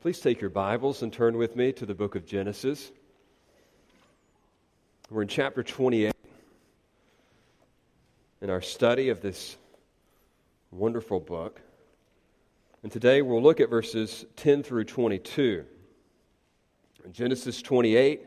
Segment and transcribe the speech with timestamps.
[0.00, 2.92] Please take your Bibles and turn with me to the book of Genesis.
[5.10, 6.12] We're in chapter 28
[8.40, 9.56] in our study of this
[10.70, 11.60] wonderful book.
[12.84, 15.64] And today we'll look at verses 10 through 22.
[17.04, 18.22] In Genesis 28,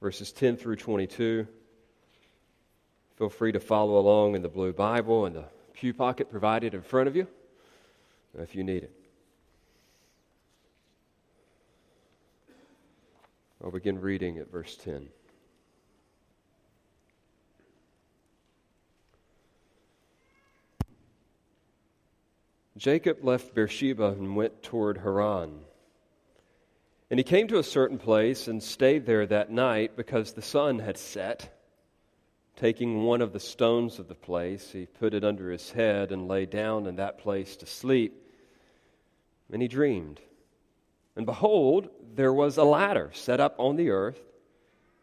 [0.00, 1.46] verses 10 through 22.
[3.18, 5.44] Feel free to follow along in the blue Bible and the
[5.74, 7.26] pew pocket provided in front of you
[8.38, 8.99] if you need it.
[13.62, 15.08] I'll begin reading at verse 10.
[22.78, 25.60] Jacob left Beersheba and went toward Haran.
[27.10, 30.78] And he came to a certain place and stayed there that night because the sun
[30.78, 31.58] had set.
[32.56, 36.28] Taking one of the stones of the place, he put it under his head and
[36.28, 38.14] lay down in that place to sleep.
[39.52, 40.20] And he dreamed.
[41.16, 44.20] And behold, there was a ladder set up on the earth,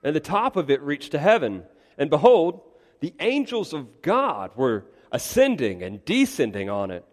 [0.04, 1.64] and the top of it reached to heaven.
[1.98, 2.62] And behold,
[3.00, 7.06] the angels of God were ascending and descending on it.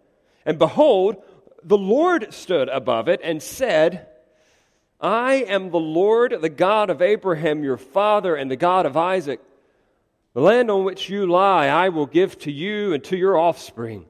[0.45, 1.23] And behold,
[1.63, 4.07] the Lord stood above it and said,
[5.01, 9.41] I am the Lord, the God of Abraham, your father, and the God of Isaac.
[10.33, 14.05] The land on which you lie, I will give to you and to your offspring.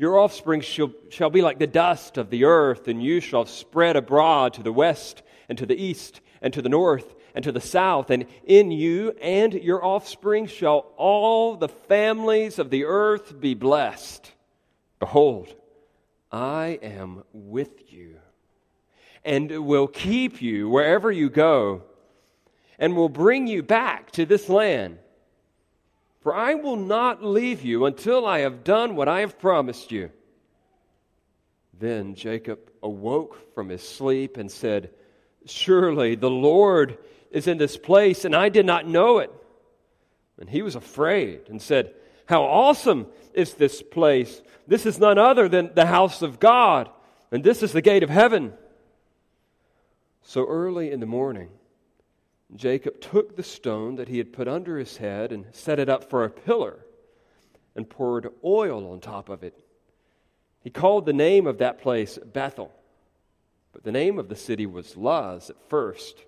[0.00, 3.96] Your offspring shall, shall be like the dust of the earth, and you shall spread
[3.96, 7.60] abroad to the west, and to the east, and to the north, and to the
[7.60, 8.08] south.
[8.08, 14.32] And in you and your offspring shall all the families of the earth be blessed.
[15.00, 15.54] Behold,
[16.32, 18.20] I am with you
[19.22, 21.82] and will keep you wherever you go
[22.78, 24.96] and will bring you back to this land.
[26.20, 30.10] For I will not leave you until I have done what I have promised you.
[31.78, 34.90] Then Jacob awoke from his sleep and said,
[35.46, 36.98] Surely the Lord
[37.30, 39.32] is in this place, and I did not know it.
[40.38, 41.94] And he was afraid and said,
[42.26, 44.42] How awesome is this place!
[44.66, 46.90] This is none other than the house of God,
[47.32, 48.52] and this is the gate of heaven.
[50.22, 51.48] So early in the morning,
[52.56, 56.10] Jacob took the stone that he had put under his head and set it up
[56.10, 56.84] for a pillar
[57.76, 59.54] and poured oil on top of it.
[60.62, 62.72] He called the name of that place Bethel,
[63.72, 66.24] but the name of the city was Luz at first.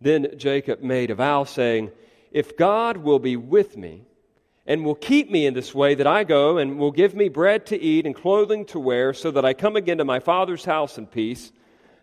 [0.00, 1.90] Then Jacob made a vow, saying,
[2.30, 4.04] If God will be with me
[4.66, 7.66] and will keep me in this way that I go, and will give me bread
[7.66, 10.98] to eat and clothing to wear, so that I come again to my father's house
[10.98, 11.52] in peace,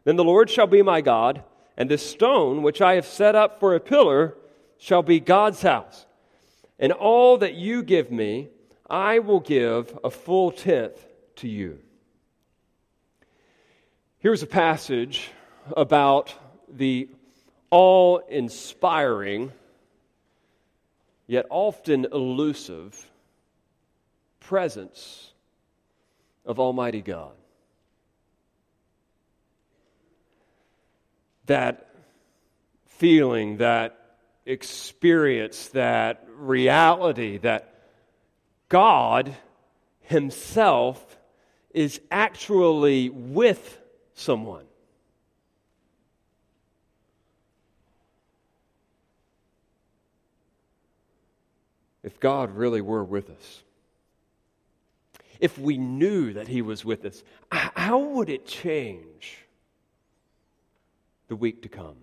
[0.03, 1.43] then the Lord shall be my God,
[1.77, 4.35] and this stone which I have set up for a pillar
[4.77, 6.05] shall be God's house.
[6.79, 8.49] And all that you give me,
[8.89, 11.05] I will give a full tenth
[11.37, 11.79] to you.
[14.19, 15.31] Here's a passage
[15.75, 16.33] about
[16.69, 17.09] the
[17.69, 19.51] all inspiring,
[21.27, 23.11] yet often elusive
[24.39, 25.33] presence
[26.45, 27.33] of Almighty God.
[31.45, 31.89] That
[32.85, 37.73] feeling, that experience, that reality that
[38.69, 39.35] God
[40.01, 41.17] Himself
[41.71, 43.79] is actually with
[44.13, 44.65] someone.
[52.03, 53.63] If God really were with us,
[55.39, 59.44] if we knew that He was with us, how would it change
[61.27, 61.95] the week to come.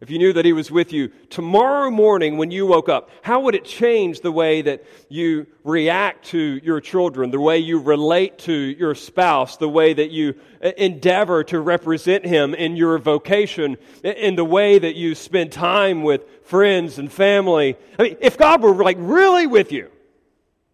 [0.00, 3.40] If you knew that He was with you tomorrow morning when you woke up, how
[3.40, 8.38] would it change the way that you react to your children, the way you relate
[8.40, 13.76] to your spouse, the way that you uh, endeavor to represent Him in your vocation,
[14.02, 17.76] in the way that you spend time with friends and family?
[17.98, 19.90] I mean, if God were like really with you,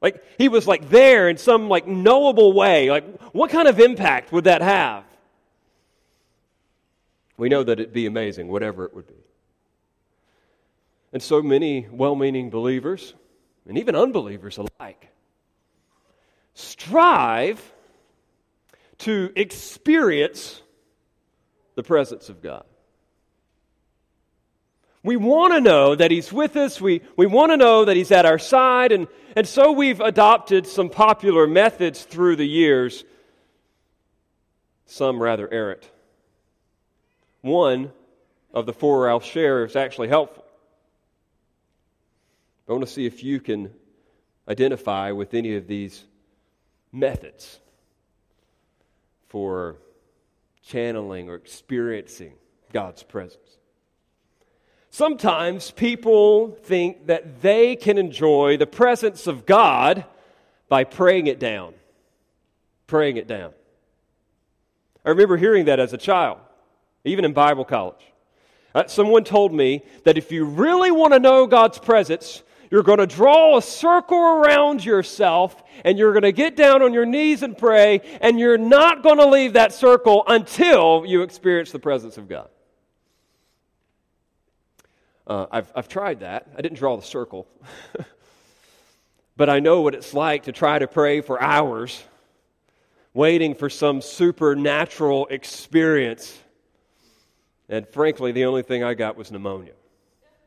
[0.00, 4.30] like He was like there in some like knowable way, like what kind of impact
[4.30, 5.02] would that have?
[7.36, 9.14] We know that it'd be amazing, whatever it would be.
[11.12, 13.14] And so many well meaning believers,
[13.68, 15.08] and even unbelievers alike,
[16.54, 17.60] strive
[18.98, 20.62] to experience
[21.74, 22.64] the presence of God.
[25.02, 26.80] We want to know that He's with us.
[26.80, 28.90] We, we want to know that He's at our side.
[28.90, 29.06] And,
[29.36, 33.04] and so we've adopted some popular methods through the years,
[34.86, 35.88] some rather errant.
[37.46, 37.92] One
[38.52, 40.44] of the four I'll share is actually helpful.
[42.68, 43.70] I want to see if you can
[44.48, 46.04] identify with any of these
[46.92, 47.60] methods.
[49.28, 49.76] for
[50.62, 52.32] channeling or experiencing
[52.72, 53.58] God's presence.
[54.90, 60.04] Sometimes people think that they can enjoy the presence of God
[60.68, 61.74] by praying it down.
[62.86, 63.52] Praying it down.
[65.04, 66.38] I remember hearing that as a child,
[67.06, 68.02] even in Bible college.
[68.74, 72.98] Uh, someone told me that if you really want to know God's presence, you're going
[72.98, 77.42] to draw a circle around yourself and you're going to get down on your knees
[77.42, 82.18] and pray, and you're not going to leave that circle until you experience the presence
[82.18, 82.48] of God.
[85.26, 86.48] Uh, I've, I've tried that.
[86.56, 87.46] I didn't draw the circle.
[89.36, 92.02] but I know what it's like to try to pray for hours,
[93.12, 96.38] waiting for some supernatural experience.
[97.68, 99.72] And frankly, the only thing I got was pneumonia.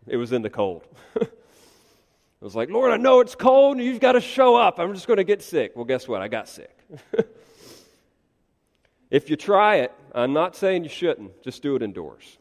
[0.08, 0.84] It was in the cold.
[1.22, 4.80] I was like, Lord, I know it's cold and you've got to show up.
[4.80, 5.74] I'm just going to get sick.
[5.76, 6.22] Well, guess what?
[6.22, 6.76] I got sick.
[9.12, 12.38] if you try it, I'm not saying you shouldn't, just do it indoors.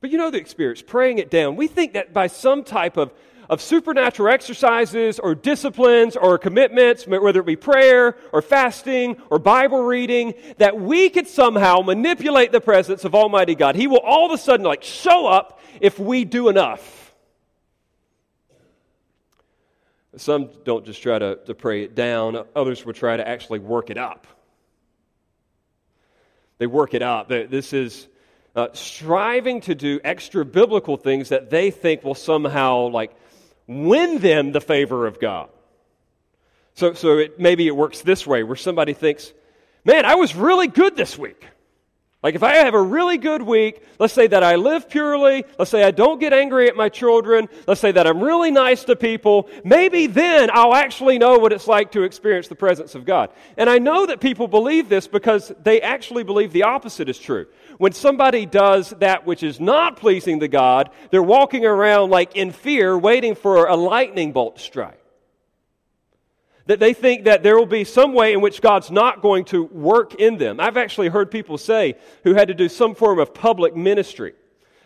[0.00, 1.56] But you know the experience, praying it down.
[1.56, 3.12] We think that by some type of,
[3.52, 9.82] of supernatural exercises or disciplines or commitments, whether it be prayer or fasting or Bible
[9.82, 13.76] reading, that we could somehow manipulate the presence of Almighty God.
[13.76, 17.12] He will all of a sudden like show up if we do enough.
[20.16, 23.90] Some don't just try to, to pray it down, others will try to actually work
[23.90, 24.26] it up.
[26.56, 27.28] They work it up.
[27.28, 28.08] This is
[28.56, 33.14] uh, striving to do extra biblical things that they think will somehow like
[33.66, 35.48] win them the favor of God.
[36.74, 39.32] So, so it, maybe it works this way where somebody thinks,
[39.84, 41.46] man, I was really good this week.
[42.22, 45.72] Like if I have a really good week, let's say that I live purely, let's
[45.72, 48.94] say I don't get angry at my children, let's say that I'm really nice to
[48.94, 53.30] people, maybe then I'll actually know what it's like to experience the presence of God.
[53.56, 57.46] And I know that people believe this because they actually believe the opposite is true.
[57.78, 62.52] When somebody does that which is not pleasing to God, they're walking around like in
[62.52, 65.01] fear, waiting for a lightning bolt to strike.
[66.66, 69.64] That they think that there will be some way in which God's not going to
[69.64, 70.60] work in them.
[70.60, 74.34] I've actually heard people say who had to do some form of public ministry.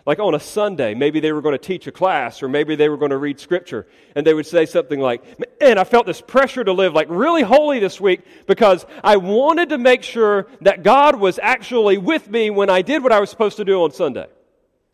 [0.06, 2.88] Like on a Sunday, maybe they were going to teach a class or maybe they
[2.88, 3.88] were going to read scripture.
[4.14, 5.22] And they would say something like,
[5.60, 9.70] Man, I felt this pressure to live like really holy this week because I wanted
[9.70, 13.30] to make sure that God was actually with me when I did what I was
[13.30, 14.28] supposed to do on Sunday.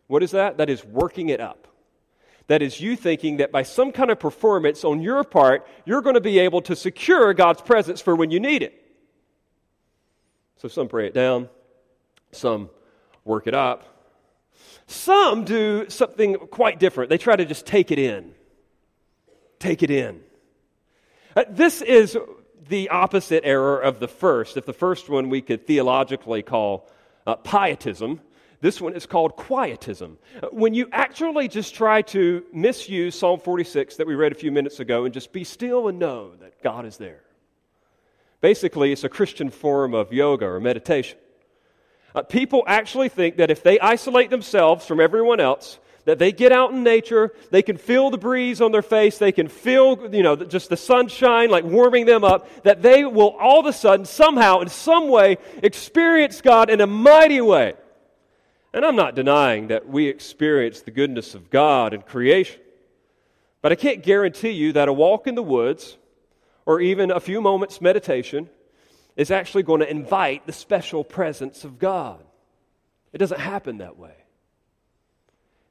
[0.07, 0.57] What is that?
[0.57, 1.67] That is working it up.
[2.47, 6.15] That is you thinking that by some kind of performance on your part, you're going
[6.15, 8.79] to be able to secure God's presence for when you need it.
[10.57, 11.49] So some pray it down,
[12.31, 12.69] some
[13.25, 13.93] work it up.
[14.87, 17.09] Some do something quite different.
[17.09, 18.33] They try to just take it in.
[19.59, 20.21] Take it in.
[21.35, 22.17] Uh, this is
[22.67, 24.57] the opposite error of the first.
[24.57, 26.89] If the first one we could theologically call
[27.25, 28.19] uh, pietism,
[28.63, 30.17] this one is called quietism.
[30.51, 34.79] When you actually just try to misuse Psalm 46 that we read a few minutes
[34.79, 37.23] ago and just be still and know that God is there.
[38.39, 41.17] Basically, it's a Christian form of yoga or meditation.
[42.15, 46.53] Uh, people actually think that if they isolate themselves from everyone else, that they get
[46.53, 50.23] out in nature, they can feel the breeze on their face, they can feel, you
[50.23, 54.05] know, just the sunshine like warming them up, that they will all of a sudden,
[54.05, 57.73] somehow, in some way, experience God in a mighty way.
[58.73, 62.59] And I'm not denying that we experience the goodness of God and creation.
[63.61, 65.97] But I can't guarantee you that a walk in the woods
[66.65, 68.49] or even a few moments meditation
[69.15, 72.23] is actually going to invite the special presence of God.
[73.11, 74.15] It doesn't happen that way.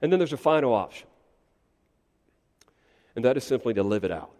[0.01, 1.07] And then there's a final option,
[3.15, 4.33] and that is simply to live it out.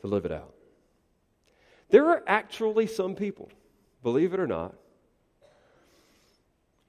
[0.00, 0.52] To live it out.
[1.90, 3.50] There are actually some people,
[4.02, 4.74] believe it or not,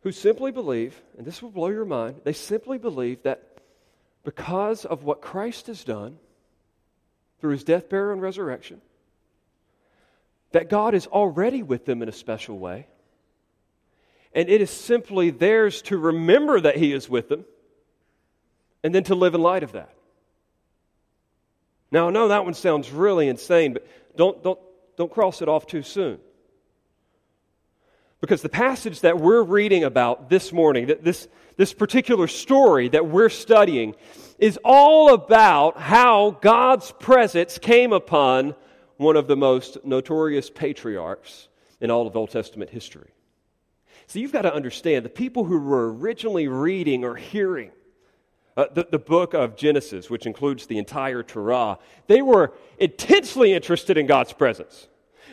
[0.06, 3.42] who simply believe, and this will blow your mind, they simply believe that
[4.24, 6.20] because of what Christ has done
[7.42, 8.82] through his death, burial, and resurrection,
[10.52, 12.86] that God is already with them in a special way.
[14.32, 17.44] And it is simply theirs to remember that he is with them
[18.84, 19.96] and then to live in light of that.
[21.90, 24.60] Now, I know that one sounds really insane, but don't, don't,
[24.98, 26.20] don't cross it off too soon.
[28.26, 31.28] Because the passage that we're reading about this morning, this,
[31.58, 33.94] this particular story that we're studying,
[34.40, 38.56] is all about how God's presence came upon
[38.98, 43.12] one of the most notorious patriarchs in all of Old Testament history.
[44.08, 47.70] So you've got to understand the people who were originally reading or hearing
[48.58, 51.78] uh, the, the book of Genesis, which includes the entire Torah,
[52.08, 54.88] they were intensely interested in God's presence.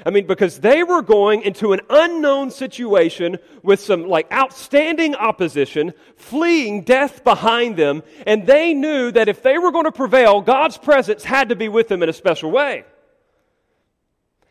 [0.05, 5.95] I mean, because they were going into an unknown situation with some like outstanding opposition,
[6.17, 10.77] fleeing death behind them, and they knew that if they were going to prevail, God's
[10.77, 12.85] presence had to be with them in a special way.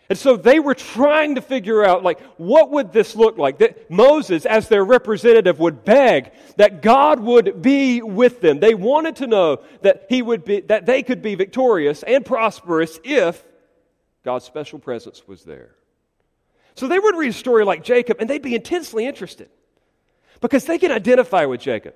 [0.10, 3.60] And so they were trying to figure out, like, what would this look like?
[3.60, 8.60] That Moses, as their representative, would beg that God would be with them.
[8.60, 13.00] They wanted to know that he would be, that they could be victorious and prosperous
[13.06, 13.42] if
[14.24, 15.76] God's special presence was there.
[16.76, 19.50] So they would read a story like Jacob and they'd be intensely interested
[20.40, 21.96] because they can identify with Jacob.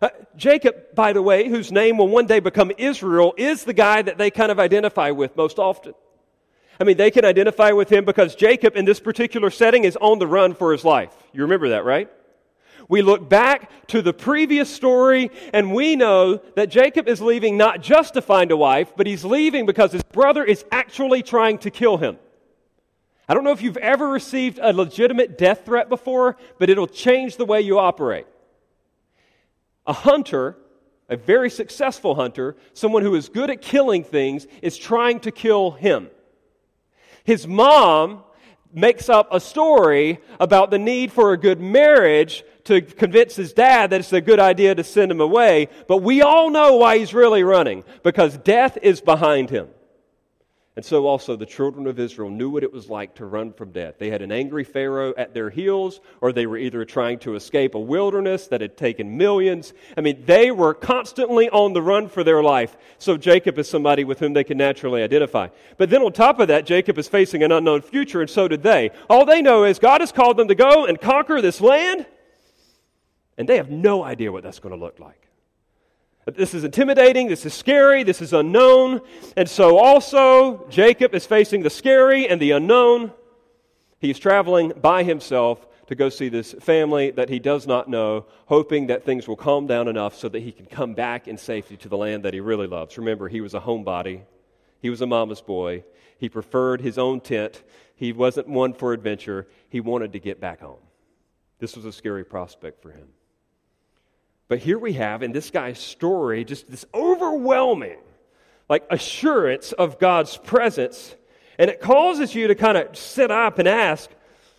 [0.00, 4.00] Uh, Jacob, by the way, whose name will one day become Israel, is the guy
[4.00, 5.94] that they kind of identify with most often.
[6.80, 10.20] I mean, they can identify with him because Jacob, in this particular setting, is on
[10.20, 11.12] the run for his life.
[11.32, 12.08] You remember that, right?
[12.88, 17.82] We look back to the previous story and we know that Jacob is leaving not
[17.82, 21.70] just to find a wife, but he's leaving because his brother is actually trying to
[21.70, 22.18] kill him.
[23.28, 27.36] I don't know if you've ever received a legitimate death threat before, but it'll change
[27.36, 28.26] the way you operate.
[29.86, 30.56] A hunter,
[31.10, 35.72] a very successful hunter, someone who is good at killing things, is trying to kill
[35.72, 36.08] him.
[37.24, 38.24] His mom
[38.72, 43.90] makes up a story about the need for a good marriage to convince his dad
[43.90, 45.68] that it's a good idea to send him away.
[45.86, 49.68] But we all know why he's really running because death is behind him.
[50.78, 53.72] And so also the children of Israel knew what it was like to run from
[53.72, 53.96] death.
[53.98, 57.74] They had an angry Pharaoh at their heels, or they were either trying to escape
[57.74, 59.72] a wilderness that had taken millions.
[59.96, 62.76] I mean, they were constantly on the run for their life.
[62.98, 65.48] So Jacob is somebody with whom they can naturally identify.
[65.78, 68.62] But then on top of that, Jacob is facing an unknown future, and so did
[68.62, 68.92] they.
[69.10, 72.06] All they know is God has called them to go and conquer this land,
[73.38, 75.28] and they have no idea what that's going to look like.
[76.26, 79.00] This is intimidating, this is scary, this is unknown.
[79.34, 83.12] And so also, Jacob is facing the scary and the unknown.
[83.98, 88.88] He's traveling by himself to go see this family that he does not know, hoping
[88.88, 91.88] that things will calm down enough so that he can come back in safety to
[91.88, 92.98] the land that he really loves.
[92.98, 94.20] Remember, he was a homebody,
[94.82, 95.84] he was a mama's boy.
[96.18, 97.62] He preferred his own tent.
[97.94, 99.46] He wasn't one for adventure.
[99.68, 100.80] He wanted to get back home.
[101.58, 103.08] This was a scary prospect for him.
[104.48, 107.98] But here we have in this guy's story just this overwhelming,
[108.68, 111.14] like assurance of God's presence.
[111.58, 114.08] And it causes you to kind of sit up and ask,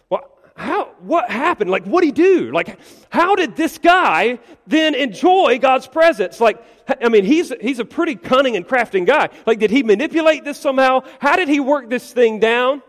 [0.09, 1.71] well, how, what happened?
[1.71, 2.51] Like, what did he do?
[2.51, 2.77] Like,
[3.09, 6.39] how did this guy then enjoy God's presence?
[6.39, 6.63] Like,
[7.01, 9.29] I mean, he's, he's a pretty cunning and crafting guy.
[9.47, 11.01] Like, did he manipulate this somehow?
[11.19, 12.83] How did he work this thing down?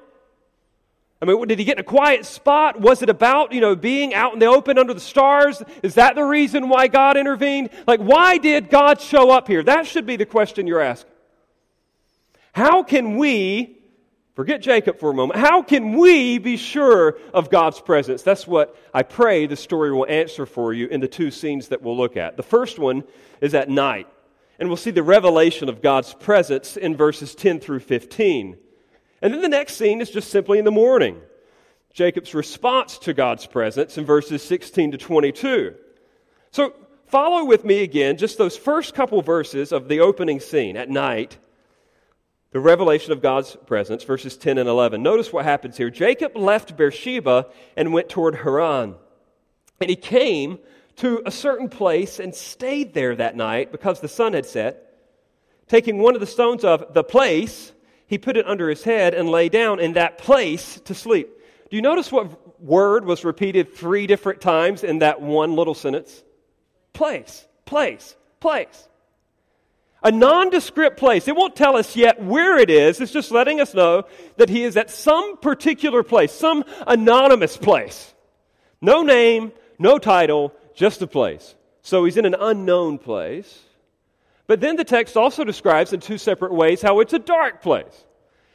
[1.22, 2.80] I mean, did he get in a quiet spot?
[2.80, 5.62] Was it about, you know, being out in the open under the stars?
[5.82, 7.68] Is that the reason why God intervened?
[7.86, 9.62] Like, why did God show up here?
[9.62, 11.12] That should be the question you're asking.
[12.52, 13.76] How can we,
[14.34, 18.22] forget Jacob for a moment, how can we be sure of God's presence?
[18.22, 21.82] That's what I pray the story will answer for you in the two scenes that
[21.82, 22.38] we'll look at.
[22.38, 23.04] The first one
[23.42, 24.08] is at night,
[24.58, 28.56] and we'll see the revelation of God's presence in verses 10 through 15.
[29.22, 31.20] And then the next scene is just simply in the morning.
[31.92, 35.74] Jacob's response to God's presence in verses 16 to 22.
[36.52, 36.74] So
[37.06, 41.38] follow with me again, just those first couple verses of the opening scene at night,
[42.52, 45.02] the revelation of God's presence, verses 10 and 11.
[45.02, 45.90] Notice what happens here.
[45.90, 47.46] Jacob left Beersheba
[47.76, 48.94] and went toward Haran.
[49.80, 50.58] And he came
[50.96, 54.86] to a certain place and stayed there that night because the sun had set.
[55.68, 57.72] Taking one of the stones of the place,
[58.10, 61.28] he put it under his head and lay down in that place to sleep.
[61.70, 66.24] Do you notice what word was repeated three different times in that one little sentence?
[66.92, 68.88] Place, place, place.
[70.02, 71.28] A nondescript place.
[71.28, 73.00] It won't tell us yet where it is.
[73.00, 74.02] It's just letting us know
[74.38, 78.12] that he is at some particular place, some anonymous place.
[78.80, 81.54] No name, no title, just a place.
[81.82, 83.56] So he's in an unknown place.
[84.50, 88.04] But then the text also describes in two separate ways how it's a dark place.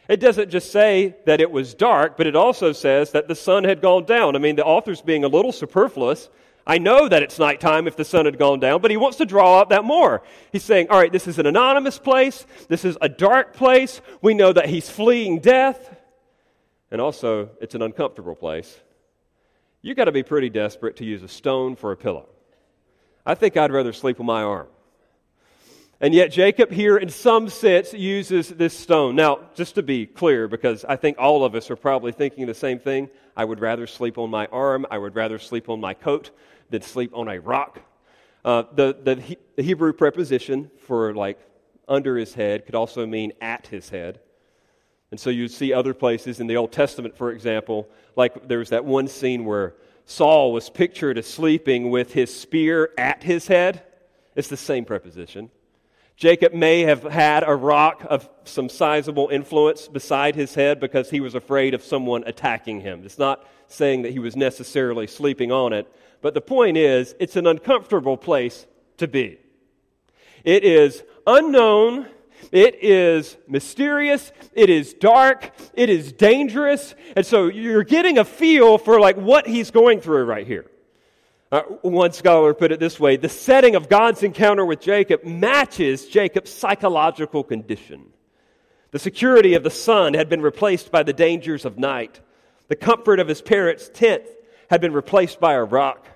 [0.10, 3.64] It doesn't just say that it was dark, but it also says that the sun
[3.64, 4.36] had gone down.
[4.36, 6.30] I mean, the author's being a little superfluous.
[6.68, 9.26] I know that it's nighttime if the sun had gone down, but he wants to
[9.26, 10.22] draw out that more.
[10.52, 12.46] He's saying, all right, this is an anonymous place.
[12.68, 14.02] This is a dark place.
[14.22, 15.96] We know that he's fleeing death.
[16.92, 18.82] And also, it's an uncomfortable place.
[19.82, 22.28] You've got to be pretty desperate to use a stone for a pillow.
[23.26, 24.68] I think I'd rather sleep on my arm.
[26.06, 29.16] And yet, Jacob here, in some sense, uses this stone.
[29.16, 32.54] Now, just to be clear, because I think all of us are probably thinking the
[32.54, 35.96] same thing, I would rather sleep on my arm, I would rather sleep on my
[35.96, 36.30] coat
[36.70, 37.80] than sleep on a rock.
[38.46, 41.40] Uh, the, the, the Hebrew preposition for like
[41.88, 44.20] under his head could also mean at his head.
[45.10, 48.70] And so you'd see other places in the Old Testament, for example, like there was
[48.70, 49.74] that one scene where
[50.06, 53.82] Saul was pictured as sleeping with his spear at his head.
[54.36, 55.50] It's the same preposition.
[56.16, 61.20] Jacob may have had a rock of some sizable influence beside his head because he
[61.20, 63.02] was afraid of someone attacking him.
[63.04, 65.92] It's not saying that he was necessarily sleeping on it,
[66.22, 68.66] but the point is, it's an uncomfortable place
[68.98, 69.40] to be.
[70.46, 72.08] It is unknown,
[72.52, 78.78] it is mysterious, it is dark, it is dangerous, and so you're getting a feel
[78.78, 80.66] for like what he's going through right here.
[81.52, 86.08] Uh, one scholar put it this way the setting of God's encounter with Jacob matches
[86.08, 88.08] Jacob's psychological condition.
[88.92, 92.22] The security of the sun had been replaced by the dangers of night.
[92.68, 94.24] The comfort of his parents' tent
[94.70, 96.08] had been replaced by a rock.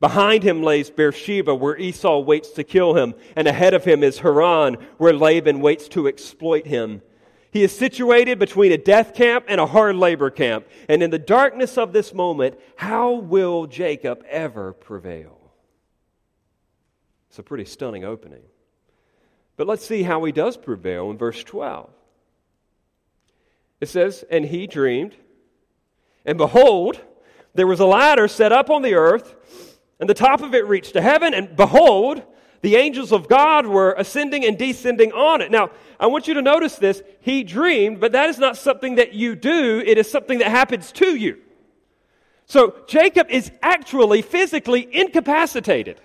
[0.00, 4.18] Behind him lays Beersheba, where Esau waits to kill him, and ahead of him is
[4.18, 7.02] Haran, where Laban waits to exploit him.
[7.52, 10.66] He is situated between a death camp and a hard labor camp.
[10.88, 15.40] And in the darkness of this moment, how will Jacob ever prevail?
[17.28, 18.42] It's a pretty stunning opening.
[19.56, 21.90] But let's see how he does prevail in verse 12.
[23.80, 25.16] It says, And he dreamed,
[26.24, 27.00] and behold,
[27.54, 29.34] there was a ladder set up on the earth,
[29.98, 32.22] and the top of it reached to heaven, and behold,
[32.62, 35.50] the angels of God were ascending and descending on it.
[35.50, 37.02] Now, I want you to notice this.
[37.20, 40.92] He dreamed, but that is not something that you do, it is something that happens
[40.92, 41.38] to you.
[42.46, 46.00] So, Jacob is actually physically incapacitated.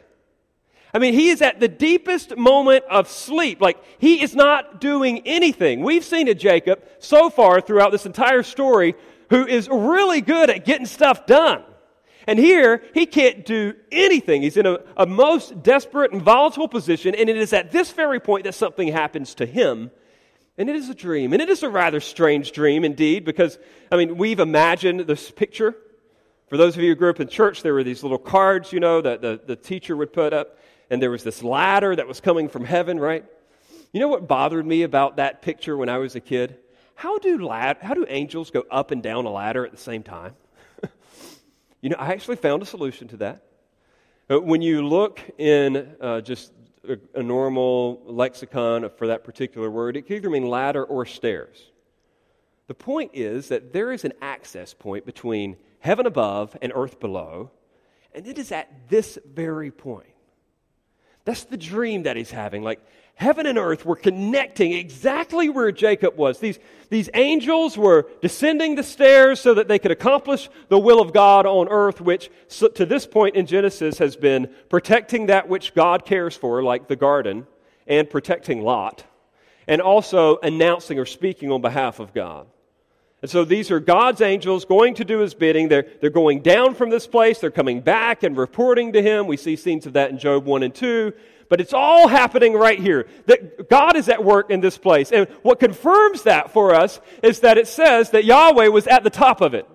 [0.93, 3.59] I mean, he is at the deepest moment of sleep.
[3.59, 5.81] Like, he is not doing anything.
[5.81, 8.95] We've seen a Jacob so far throughout this entire story
[9.29, 11.63] who is really good at getting stuff done.
[12.27, 14.41] And here, he can't do anything.
[14.41, 18.19] He's in a, a, most desperate and volatile position, and it is at this very
[18.19, 19.91] point that something happens to him.
[20.57, 21.33] And it is a dream.
[21.33, 23.59] And it is a rather strange dream indeed, because,
[23.91, 25.75] I mean, we've imagined this picture.
[26.47, 28.79] For those of you who grew up in church, there were these little cards, you
[28.79, 30.57] know, that the, the teacher would put up,
[30.89, 33.25] and there was this ladder that was coming from heaven, right?
[33.91, 36.57] You know what bothered me about that picture when I was a kid?
[36.95, 40.01] How do, lad- how do angels go up and down a ladder at the same
[40.03, 40.33] time?
[41.85, 43.43] You know, I actually found a solution to that.
[44.27, 46.51] Uh, when you look in uh, just
[46.89, 51.69] a, a, normal lexicon for that particular word, it can either mean ladder or stairs.
[52.65, 57.51] The point is that there is an access point between heaven above and earth below,
[58.15, 60.09] and it is at this very point.
[61.23, 62.63] That's the dream that he's having.
[62.63, 62.83] Like,
[63.15, 66.39] heaven and earth were connecting exactly where Jacob was.
[66.39, 71.13] These, these angels were descending the stairs so that they could accomplish the will of
[71.13, 72.29] God on earth, which
[72.75, 76.95] to this point in Genesis has been protecting that which God cares for, like the
[76.97, 77.47] garden,
[77.87, 79.05] and protecting Lot,
[79.67, 82.47] and also announcing or speaking on behalf of God.
[83.21, 85.67] And so these are God's angels going to do his bidding.
[85.67, 87.39] They're, they're going down from this place.
[87.39, 89.25] They're coming back and reporting to him.
[89.25, 91.11] We see scenes of that in Job 1 and 2.
[91.49, 93.07] But it's all happening right here.
[93.27, 95.11] That God is at work in this place.
[95.11, 99.09] And what confirms that for us is that it says that Yahweh was at the
[99.09, 99.67] top of it.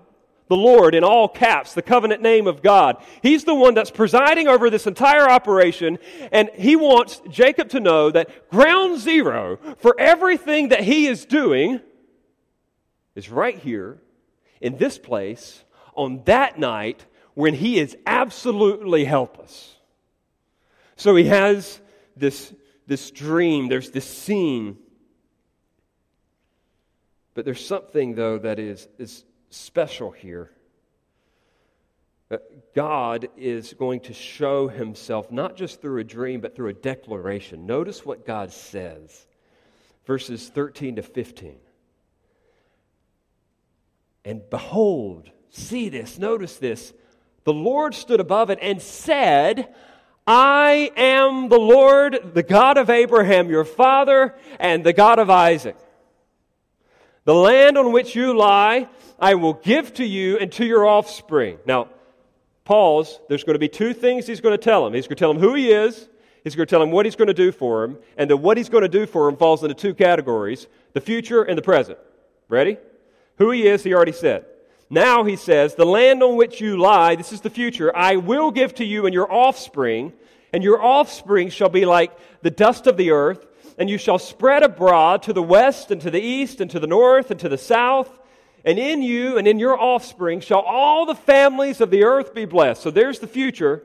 [0.49, 3.01] The Lord in all caps, the covenant name of God.
[3.21, 5.97] He's the one that's presiding over this entire operation,
[6.29, 11.79] and he wants Jacob to know that ground zero for everything that he is doing
[13.15, 14.01] is right here
[14.59, 15.63] in this place
[15.95, 19.77] on that night when he is absolutely helpless.
[20.95, 21.81] So he has
[22.15, 22.53] this,
[22.87, 24.77] this dream, there's this scene.
[27.33, 30.51] But there's something, though, that is, is special here.
[32.29, 32.37] Uh,
[32.73, 37.65] God is going to show himself not just through a dream, but through a declaration.
[37.65, 39.27] Notice what God says,
[40.05, 41.57] verses 13 to 15.
[44.23, 46.93] And behold, see this, notice this.
[47.43, 49.73] The Lord stood above it and said,
[50.27, 55.75] I am the Lord, the God of Abraham, your father, and the God of Isaac.
[57.25, 58.87] The land on which you lie,
[59.19, 61.57] I will give to you and to your offspring.
[61.65, 61.89] Now,
[62.65, 63.19] pause.
[63.29, 64.93] There's going to be two things he's going to tell him.
[64.93, 66.07] He's going to tell him who he is,
[66.43, 68.57] he's going to tell him what he's going to do for him, and then what
[68.57, 71.97] he's going to do for him falls into two categories the future and the present.
[72.47, 72.77] Ready?
[73.37, 74.45] Who he is, he already said.
[74.93, 78.51] Now he says, The land on which you lie, this is the future, I will
[78.51, 80.11] give to you and your offspring,
[80.51, 84.63] and your offspring shall be like the dust of the earth, and you shall spread
[84.63, 87.57] abroad to the west and to the east and to the north and to the
[87.57, 88.19] south.
[88.65, 92.43] And in you and in your offspring shall all the families of the earth be
[92.43, 92.81] blessed.
[92.81, 93.83] So there's the future.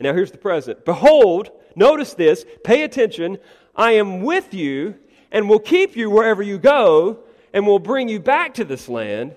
[0.00, 0.84] And now here's the present.
[0.84, 3.38] Behold, notice this, pay attention.
[3.76, 4.96] I am with you
[5.30, 7.20] and will keep you wherever you go
[7.52, 9.36] and will bring you back to this land,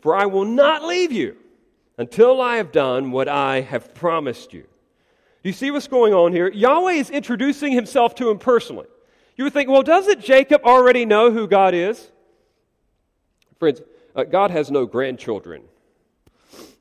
[0.00, 1.36] for I will not leave you
[1.98, 4.62] until I have done what I have promised you.
[5.42, 6.48] Do you see what's going on here?
[6.48, 8.86] Yahweh is introducing himself to him personally.
[9.36, 12.10] You would think, well, doesn't Jacob already know who God is?
[13.58, 13.80] Friends,
[14.14, 15.62] uh, God has no grandchildren.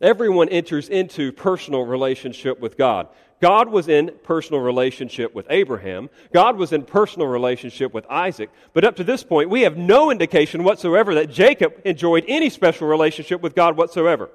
[0.01, 3.08] Everyone enters into personal relationship with God.
[3.41, 6.10] God was in personal relationship with Abraham.
[6.34, 8.49] God was in personal relationship with Isaac.
[8.73, 12.88] But up to this point, we have no indication whatsoever that Jacob enjoyed any special
[12.88, 14.29] relationship with God whatsoever.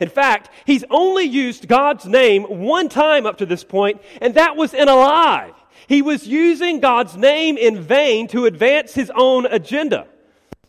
[0.00, 4.56] In fact, he's only used God's name one time up to this point, and that
[4.56, 5.52] was in a lie.
[5.86, 10.06] He was using God's name in vain to advance his own agenda.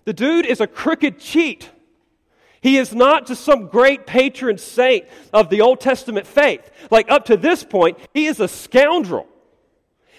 [0.05, 1.69] The dude is a crooked cheat.
[2.63, 6.71] He is not just some great patron saint of the Old Testament faith.
[6.89, 9.27] Like up to this point, he is a scoundrel.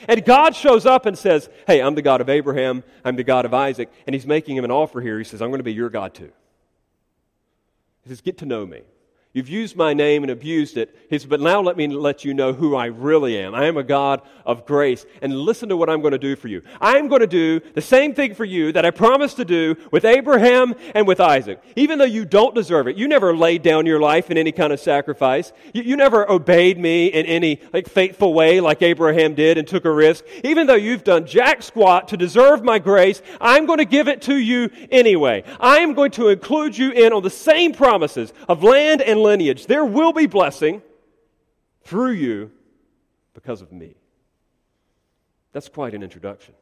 [0.06, 3.46] And God shows up and says, Hey, I'm the God of Abraham, I'm the God
[3.46, 3.90] of Isaac.
[4.06, 5.16] And he's making him an offer here.
[5.16, 6.30] He says, I'm going to be your God too.
[8.02, 8.82] He says, Get to know me.
[9.34, 10.96] You've used my name and abused it.
[11.10, 13.52] He said, But now let me let you know who I really am.
[13.52, 15.06] I am a God of grace.
[15.22, 16.62] And listen to what I'm going to do for you.
[16.80, 20.04] I'm going to do the same thing for you that I promised to do with
[20.04, 21.60] Abraham and with Isaac.
[21.74, 22.96] Even though you don't deserve it.
[22.96, 25.52] You never laid down your life in any kind of sacrifice.
[25.72, 29.84] You, you never obeyed me in any like faithful way like Abraham did and took
[29.84, 30.24] a risk.
[30.44, 34.22] Even though you've done jack squat to deserve my grace, I'm going to give it
[34.22, 35.42] to you anyway.
[35.58, 39.66] I am going to include you in on the same promises of land and lineage.
[39.66, 40.82] There will be blessing
[41.82, 42.52] through you
[43.34, 43.96] because of me.
[45.52, 46.54] That's quite an introduction.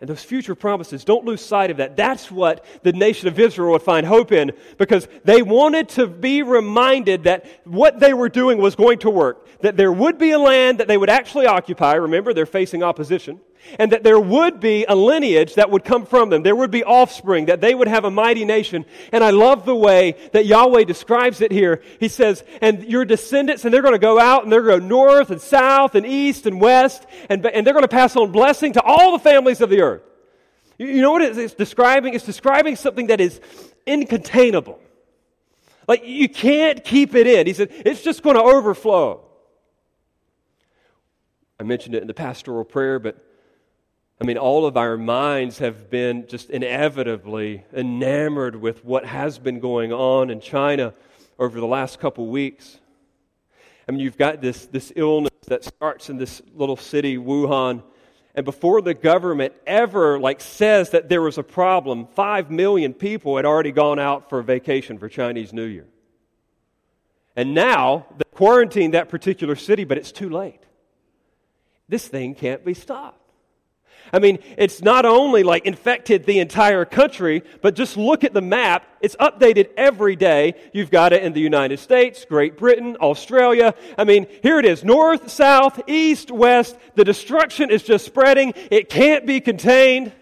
[0.00, 1.96] And those future promises, don't lose sight of that.
[1.96, 6.42] That's what the nation of Israel would find hope in because they wanted to be
[6.42, 9.46] reminded that what they were doing was going to work.
[9.60, 11.94] That there would be a land that they would actually occupy.
[11.94, 13.40] Remember, they're facing opposition
[13.78, 16.42] and that there would be a lineage that would come from them.
[16.42, 18.84] There would be offspring, that they would have a mighty nation.
[19.12, 21.82] And I love the way that Yahweh describes it here.
[22.00, 24.88] He says, and your descendants, and they're going to go out and they're going to
[24.88, 28.32] go north and south and east and west, and, and they're going to pass on
[28.32, 30.02] blessing to all the families of the earth.
[30.78, 32.14] You know what it's describing?
[32.14, 33.40] It's describing something that is
[33.86, 34.78] incontainable.
[35.86, 37.46] Like you can't keep it in.
[37.46, 39.20] He said, it's just going to overflow.
[41.60, 43.23] I mentioned it in the pastoral prayer, but
[44.20, 49.58] I mean, all of our minds have been just inevitably enamored with what has been
[49.58, 50.94] going on in China
[51.38, 52.78] over the last couple weeks.
[53.88, 57.82] I mean, you've got this, this illness that starts in this little city, Wuhan,
[58.36, 63.36] and before the government ever like says that there was a problem, five million people
[63.36, 65.86] had already gone out for vacation for Chinese New Year.
[67.36, 70.60] And now they quarantined that particular city, but it's too late.
[71.88, 73.23] This thing can't be stopped.
[74.14, 78.40] I mean, it's not only like infected the entire country, but just look at the
[78.40, 78.86] map.
[79.00, 80.54] It's updated every day.
[80.72, 83.74] You've got it in the United States, Great Britain, Australia.
[83.98, 86.76] I mean, here it is north, south, east, west.
[86.94, 88.54] The destruction is just spreading.
[88.70, 90.12] It can't be contained.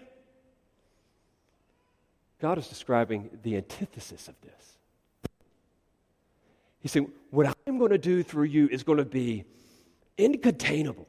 [2.41, 5.31] God is describing the antithesis of this.
[6.79, 9.45] He's saying, What I'm going to do through you is going to be
[10.17, 11.05] incontainable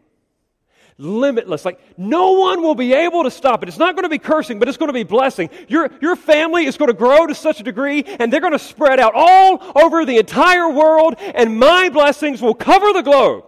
[0.99, 1.65] limitless.
[1.65, 3.69] Like no one will be able to stop it.
[3.69, 5.51] It's not going to be cursing, but it's going to be blessing.
[5.69, 8.59] Your, your family is going to grow to such a degree and they're going to
[8.59, 13.45] spread out all over the entire world and my blessings will cover the globe.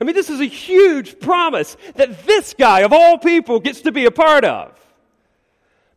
[0.00, 3.92] I mean, this is a huge promise that this guy of all people gets to
[3.92, 4.72] be a part of.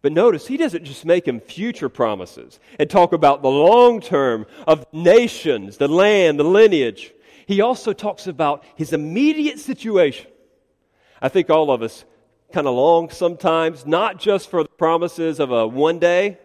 [0.04, 4.46] But notice, he doesn't just make him future promises and talk about the long term
[4.68, 7.12] of nations, the land, the lineage
[7.48, 10.28] he also talks about his immediate situation.
[11.22, 12.04] I think all of us
[12.52, 16.38] kind of long sometimes, not just for the promises of a one day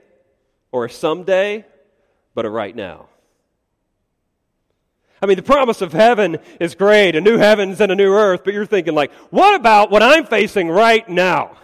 [0.70, 1.64] or a someday,
[2.34, 3.08] but a right now.
[5.20, 8.42] I mean, the promise of heaven is great, a new heavens and a new earth,
[8.44, 11.56] but you're thinking, like, what about what I'm facing right now?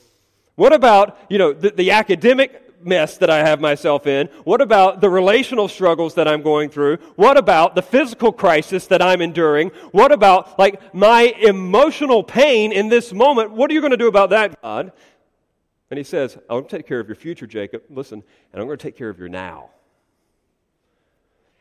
[0.54, 4.28] what about, you know, the, the academic mess that I have myself in?
[4.44, 6.96] What about the relational struggles that I'm going through?
[7.16, 9.70] What about the physical crisis that I'm enduring?
[9.92, 13.52] What about like my emotional pain in this moment?
[13.52, 14.92] What are you going to do about that, God?
[15.90, 17.82] And he says, I'm going to take care of your future, Jacob.
[17.90, 18.22] Listen,
[18.52, 19.70] and I'm going to take care of your now.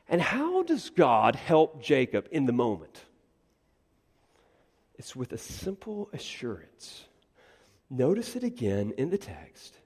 [0.08, 3.02] And how does God help Jacob in the moment?
[4.96, 7.06] It's with a simple assurance.
[7.90, 9.78] Notice it again in the text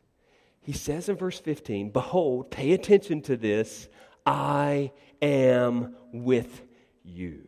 [0.61, 3.87] he says in verse 15, Behold, pay attention to this,
[4.25, 4.91] I
[5.21, 6.61] am with
[7.03, 7.47] you.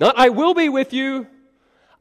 [0.00, 1.26] Not I will be with you,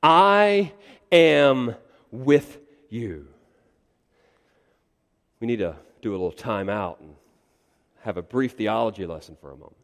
[0.04, 0.74] I
[1.12, 1.76] am
[2.12, 3.28] with you.
[5.40, 7.16] we need to do a little time out and
[8.02, 9.76] have a brief theology lesson for a moment.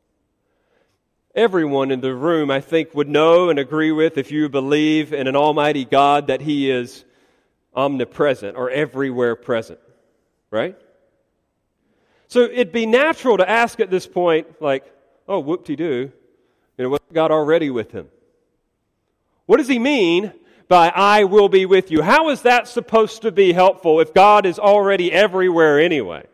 [1.36, 5.28] Everyone in the room, I think, would know and agree with if you believe in
[5.28, 7.04] an almighty God that He is
[7.76, 9.80] omnipresent or everywhere present,
[10.52, 10.78] right?
[12.28, 14.86] So it'd be natural to ask at this point, like,
[15.28, 16.12] oh, whoop de doo,
[16.78, 18.08] you know, what God already with him?
[19.46, 20.34] What does he mean
[20.68, 22.02] by I will be with you?
[22.02, 26.26] How is that supposed to be helpful if God is already everywhere anyway?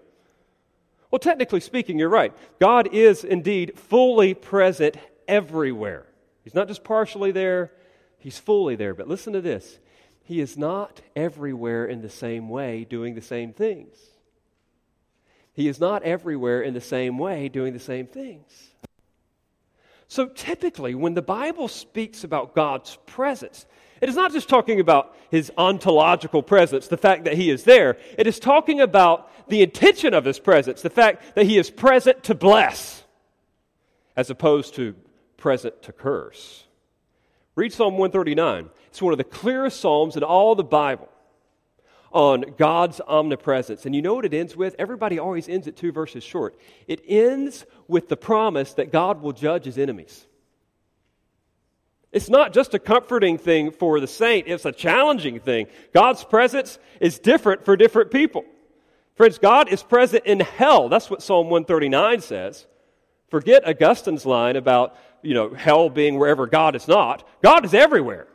[1.12, 2.34] Well, technically speaking, you're right.
[2.60, 4.96] God is indeed fully present
[5.28, 6.06] everywhere.
[6.44, 7.72] He's not just partially there,
[8.20, 8.94] He's fully there.
[8.94, 9.80] But listen to this
[10.30, 13.98] He is not everywhere in the same way doing the same things.
[15.54, 18.46] He is not everywhere in the same way doing the same things.
[20.08, 23.66] So typically, when the Bible speaks about God's presence,
[24.02, 27.98] it is not just talking about his ontological presence, the fact that he is there.
[28.16, 32.22] It is talking about the intention of his presence, the fact that he is present
[32.26, 33.04] to bless,
[34.16, 34.94] as opposed to
[35.38, 36.66] present to curse.
[37.56, 38.70] Read Psalm 139.
[38.90, 41.10] It's one of the clearest Psalms in all the Bible
[42.12, 43.86] on God's omnipresence.
[43.86, 44.76] And you know what it ends with?
[44.80, 46.58] Everybody always ends it two verses short.
[46.88, 50.26] It ends with the promise that God will judge his enemies.
[52.12, 55.68] It's not just a comforting thing for the saint, it's a challenging thing.
[55.94, 58.46] God's presence is different for different people.
[59.14, 60.90] Friends, God is present in hell.
[60.90, 62.66] That's what Psalm 139 says.
[63.30, 67.28] Forget Augustine's line about, you know, hell being wherever God is not.
[67.44, 68.29] God is everywhere.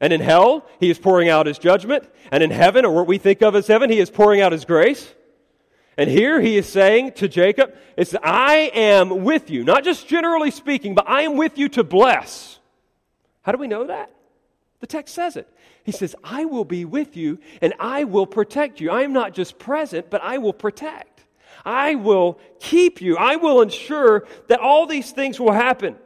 [0.00, 2.08] And in hell, he is pouring out his judgment.
[2.30, 4.64] And in heaven, or what we think of as heaven, he is pouring out his
[4.64, 5.12] grace.
[5.96, 9.62] And here he is saying to Jacob, it's, I am with you.
[9.64, 12.58] Not just generally speaking, but I am with you to bless.
[13.42, 14.10] How do we know that?
[14.80, 15.48] The text says it.
[15.84, 18.90] He says, I will be with you and I will protect you.
[18.90, 21.24] I am not just present, but I will protect.
[21.64, 23.16] I will keep you.
[23.16, 25.96] I will ensure that all these things will happen.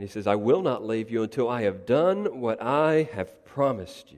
[0.00, 3.44] And he says, I will not leave you until I have done what I have
[3.44, 4.16] promised you.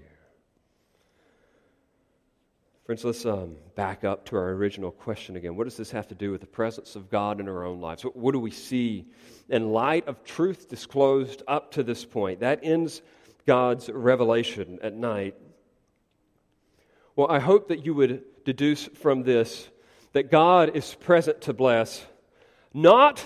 [2.84, 5.56] Friends, let's um, back up to our original question again.
[5.56, 8.04] What does this have to do with the presence of God in our own lives?
[8.04, 9.06] What, what do we see
[9.48, 12.38] in light of truth disclosed up to this point?
[12.38, 13.02] That ends
[13.44, 15.34] God's revelation at night.
[17.16, 19.68] Well, I hope that you would deduce from this
[20.12, 22.06] that God is present to bless,
[22.72, 23.24] not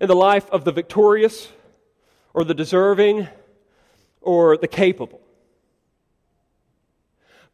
[0.00, 1.52] in the life of the victorious
[2.34, 3.28] or the deserving
[4.20, 5.20] or the capable.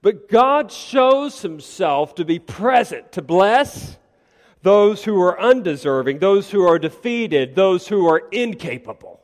[0.03, 3.99] But God shows himself to be present to bless
[4.63, 9.21] those who are undeserving, those who are defeated, those who are incapable.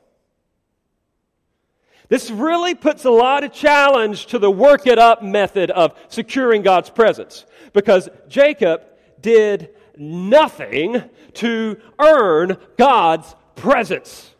[2.08, 6.62] This really puts a lot of challenge to the work it up method of securing
[6.62, 8.82] God's presence because Jacob
[9.20, 11.02] did nothing
[11.34, 14.35] to earn God's presence.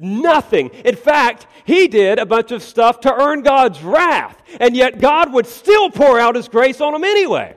[0.00, 0.68] Nothing.
[0.84, 5.32] In fact, he did a bunch of stuff to earn God's wrath, and yet God
[5.32, 7.54] would still pour out his grace on him anyway.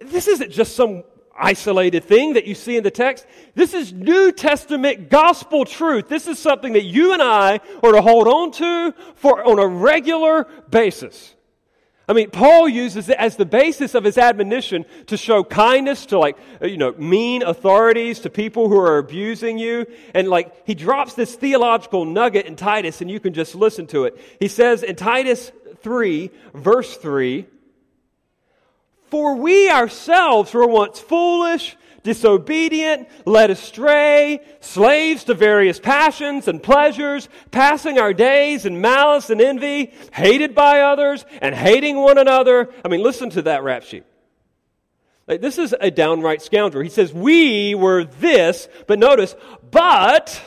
[0.00, 1.04] This isn't just some
[1.36, 3.26] isolated thing that you see in the text.
[3.54, 6.08] This is New Testament gospel truth.
[6.08, 9.66] This is something that you and I are to hold on to for on a
[9.66, 11.34] regular basis.
[12.06, 16.18] I mean, Paul uses it as the basis of his admonition to show kindness to,
[16.18, 19.86] like, uh, you know, mean authorities, to people who are abusing you.
[20.12, 24.04] And, like, he drops this theological nugget in Titus, and you can just listen to
[24.04, 24.18] it.
[24.38, 25.50] He says in Titus
[25.82, 27.46] 3, verse 3,
[29.10, 37.28] For we ourselves were once foolish, disobedient, led astray, slaves to various passions and pleasures,
[37.50, 42.72] passing our days in malice and envy, hated by others, and hating one another.
[42.84, 44.04] I mean, listen to that rap sheet.
[45.26, 46.84] Like, this is a downright scoundrel.
[46.84, 49.34] He says, We were this, but notice,
[49.70, 50.40] but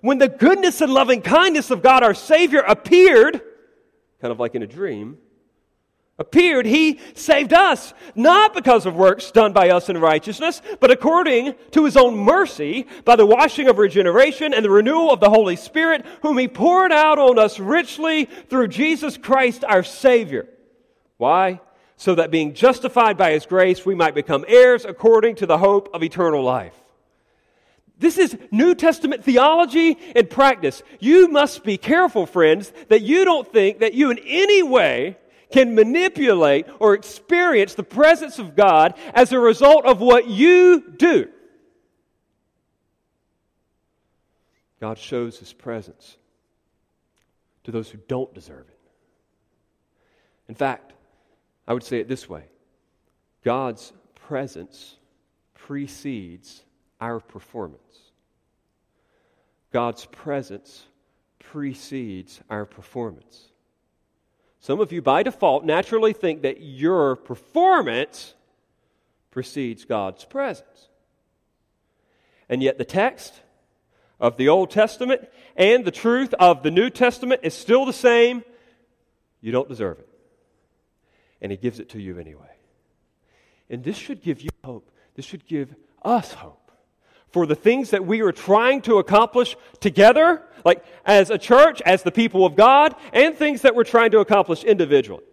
[0.00, 3.40] when the goodness and loving kindness of God our Savior appeared,
[4.20, 5.18] kind of like in a dream,
[6.18, 11.54] appeared, he saved us, not because of works done by us in righteousness, but according
[11.70, 15.56] to his own mercy, by the washing of regeneration and the renewal of the Holy
[15.56, 20.48] Spirit, whom he poured out on us richly through Jesus Christ our Savior.
[21.18, 21.60] Why?
[21.96, 25.88] So that being justified by his grace, we might become heirs according to the hope
[25.94, 26.74] of eternal life.
[27.98, 30.82] This is New Testament theology and practice.
[31.00, 35.16] You must be careful, friends, that you don't think that you in any way
[35.50, 41.28] can manipulate or experience the presence of God as a result of what you do.
[44.80, 46.16] God shows his presence
[47.64, 48.78] to those who don't deserve it.
[50.48, 50.92] In fact,
[51.66, 52.44] I would say it this way
[53.44, 54.96] God's presence
[55.54, 56.62] precedes
[57.00, 57.82] our performance.
[59.72, 60.84] God's presence
[61.38, 63.48] precedes our performance.
[64.60, 68.34] Some of you, by default, naturally think that your performance
[69.30, 70.88] precedes God's presence.
[72.48, 73.34] And yet, the text
[74.20, 78.42] of the Old Testament and the truth of the New Testament is still the same.
[79.40, 80.08] You don't deserve it.
[81.40, 82.50] And He gives it to you anyway.
[83.70, 84.90] And this should give you hope.
[85.14, 86.67] This should give us hope
[87.30, 92.02] for the things that we are trying to accomplish together, like as a church, as
[92.02, 95.24] the people of God, and things that we're trying to accomplish individually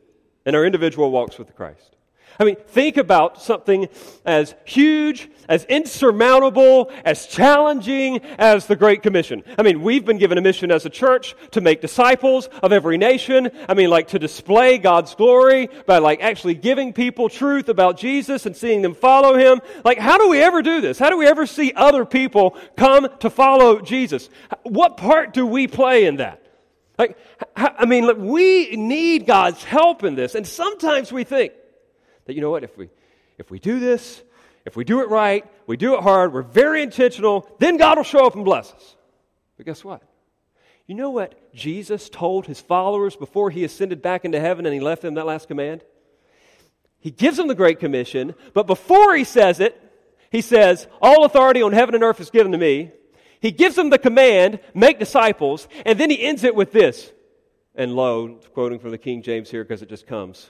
[0.46, 1.95] in our individual walks with Christ.
[2.40, 3.88] I mean, think about something
[4.26, 9.44] as huge, as insurmountable, as challenging as the Great Commission.
[9.58, 12.98] I mean, we've been given a mission as a church to make disciples of every
[12.98, 13.52] nation.
[13.70, 18.46] I mean, like to display God's glory by like actually giving people truth about Jesus
[18.46, 19.62] and seeing them follow him.
[19.84, 21.00] Like, how do we ever do this?
[21.00, 24.30] How do we ever see other people come to follow Jesus?
[24.64, 26.42] What part do we play in that?
[26.98, 27.18] Like,
[27.56, 30.34] I mean, look, we need God's help in this.
[30.36, 31.54] And sometimes we think,
[32.26, 32.90] that, you know what, if we,
[33.38, 34.22] if we do this,
[34.66, 38.04] if we do it right, we do it hard, we're very intentional, then God will
[38.04, 38.96] show up and bless us.
[39.58, 40.02] But guess what?
[40.88, 44.80] You know what Jesus told his followers before he ascended back into heaven and he
[44.80, 45.84] left them that last command?
[47.00, 49.80] He gives them the Great Commission, but before he says it,
[50.32, 52.92] he says, All authority on heaven and earth is given to me.
[53.40, 57.12] He gives them the command, make disciples, and then he ends it with this.
[57.76, 60.50] And lo, quoting from the King James here because it just comes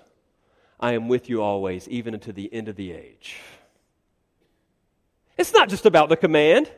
[0.79, 3.37] I am with you always, even unto the end of the age.
[5.37, 6.71] It's not just about the command,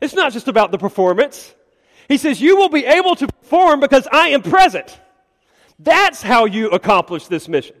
[0.00, 1.54] it's not just about the performance.
[2.08, 5.00] He says, You will be able to perform because I am present.
[5.78, 7.76] That's how you accomplish this mission.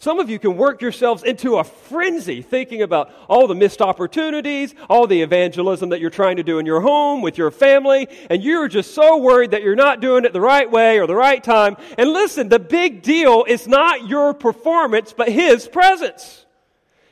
[0.00, 4.72] Some of you can work yourselves into a frenzy thinking about all the missed opportunities,
[4.88, 8.40] all the evangelism that you're trying to do in your home, with your family, and
[8.40, 11.42] you're just so worried that you're not doing it the right way or the right
[11.42, 11.76] time.
[11.98, 16.46] And listen, the big deal is not your performance, but His presence.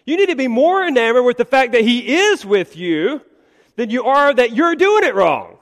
[0.04, 3.20] You need to be more enamored with the fact that He is with you
[3.74, 5.55] than you are that you're doing it wrong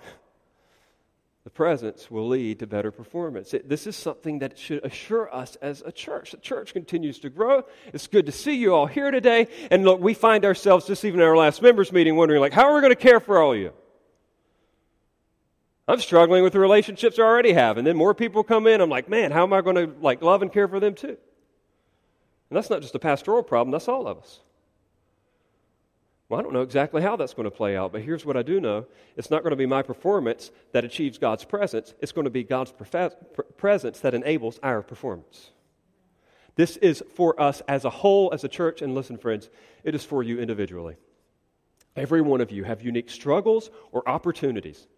[1.55, 3.55] presence will lead to better performance.
[3.55, 6.33] It, this is something that should assure us as a church.
[6.33, 7.65] The church continues to grow.
[7.93, 9.49] It's good to see you all here today.
[9.71, 12.69] And look, we find ourselves just even in our last members meeting wondering, like, how
[12.69, 13.73] are we going to care for all you?
[15.87, 18.81] I'm struggling with the relationships I already have, and then more people come in.
[18.81, 21.17] I'm like, man, how am I going to like love and care for them too?
[22.51, 24.41] And that's not just a pastoral problem; that's all of us.
[26.35, 28.43] Well, I don't know exactly how that's going to play out, but here's what I
[28.43, 32.25] do know it's not going to be my performance that achieves God's presence, it's going
[32.25, 32.75] to be God's
[33.57, 35.51] presence that enables our performance.
[36.57, 39.49] This is for us as a whole, as a church, and listen, friends,
[39.85, 40.97] it is for you individually.
[41.95, 44.89] Every one of you have unique struggles or opportunities.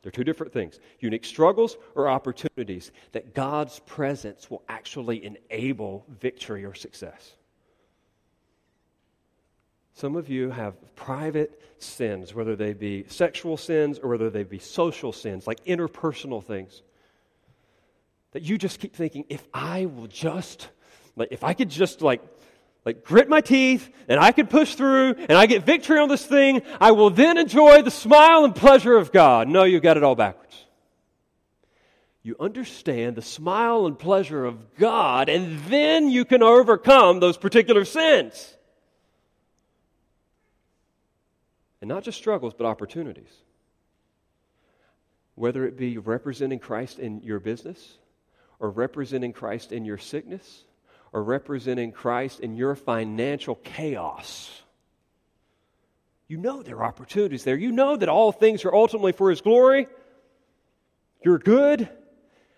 [0.00, 6.64] They're two different things unique struggles or opportunities that God's presence will actually enable victory
[6.64, 7.35] or success.
[9.96, 14.58] Some of you have private sins, whether they be sexual sins or whether they be
[14.58, 16.82] social sins, like interpersonal things,
[18.32, 20.68] that you just keep thinking, if I will just,
[21.16, 22.20] like, if I could just, like,
[22.84, 26.26] like grit my teeth and I could push through and I get victory on this
[26.26, 29.48] thing, I will then enjoy the smile and pleasure of God.
[29.48, 30.62] No, you've got it all backwards.
[32.22, 37.86] You understand the smile and pleasure of God, and then you can overcome those particular
[37.86, 38.55] sins.
[41.86, 43.30] And not just struggles, but opportunities.
[45.36, 47.98] Whether it be representing Christ in your business,
[48.58, 50.64] or representing Christ in your sickness,
[51.12, 54.50] or representing Christ in your financial chaos.
[56.26, 57.54] You know there are opportunities there.
[57.54, 59.86] You know that all things are ultimately for His glory.
[61.24, 61.88] You're good.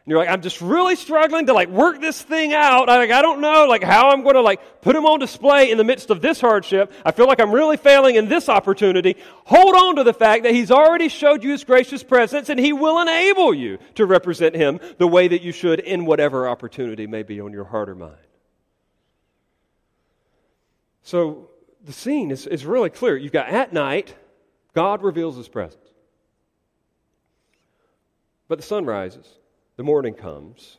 [0.08, 2.88] You're like, I'm just really struggling to like work this thing out.
[2.88, 5.70] I, like, I don't know like how I'm going to like put him on display
[5.70, 6.90] in the midst of this hardship.
[7.04, 9.16] I feel like I'm really failing in this opportunity.
[9.44, 12.72] Hold on to the fact that he's already showed you his gracious presence and he
[12.72, 17.22] will enable you to represent him the way that you should in whatever opportunity may
[17.22, 18.16] be on your heart or mind.
[21.02, 21.50] So
[21.84, 23.14] the scene is, is really clear.
[23.14, 24.14] You've got at night,
[24.72, 25.84] God reveals his presence.
[28.48, 29.28] But the sun rises
[29.78, 30.76] the morning comes.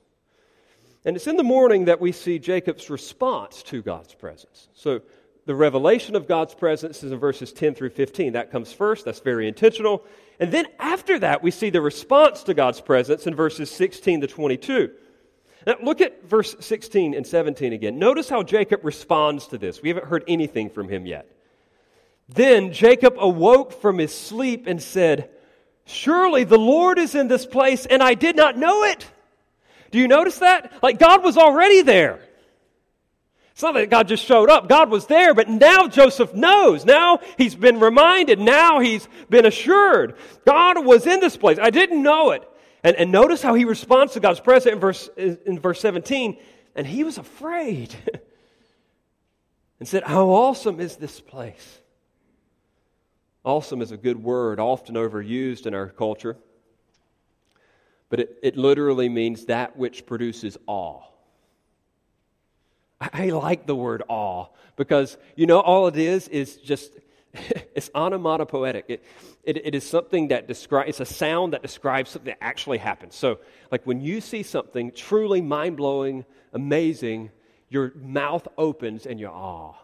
[1.05, 4.67] And it's in the morning that we see Jacob's response to God's presence.
[4.73, 5.01] So
[5.45, 8.33] the revelation of God's presence is in verses 10 through 15.
[8.33, 10.03] That comes first, that's very intentional.
[10.37, 14.27] And then after that, we see the response to God's presence in verses 16 to
[14.27, 14.91] 22.
[15.65, 17.99] Now, look at verse 16 and 17 again.
[17.99, 19.81] Notice how Jacob responds to this.
[19.81, 21.25] We haven't heard anything from him yet.
[22.27, 25.29] Then Jacob awoke from his sleep and said,
[25.89, 29.07] Surely the Lord is in this place, and I did not know it.
[29.89, 30.71] Do you notice that?
[30.83, 32.19] Like God was already there.
[33.51, 34.69] It's not that God just showed up.
[34.69, 36.85] God was there, but now Joseph knows.
[36.85, 38.39] Now he's been reminded.
[38.39, 40.15] Now he's been assured.
[40.45, 41.57] God was in this place.
[41.59, 42.47] I didn't know it.
[42.83, 46.37] And, and notice how he responds to God's presence in verse, in verse 17.
[46.75, 47.95] And he was afraid
[49.79, 51.79] and said, How awesome is this place!
[53.43, 56.37] Awesome is a good word, often overused in our culture,
[58.09, 61.01] but it, it literally means that which produces awe.
[62.99, 66.91] I, I like the word awe because, you know, all it is is just,
[67.33, 68.85] it's onomatopoetic.
[68.89, 69.03] It,
[69.43, 73.15] it, it is something that describes, it's a sound that describes something that actually happens.
[73.15, 73.39] So,
[73.71, 77.31] like when you see something truly mind blowing, amazing,
[77.69, 79.75] your mouth opens and you're awe.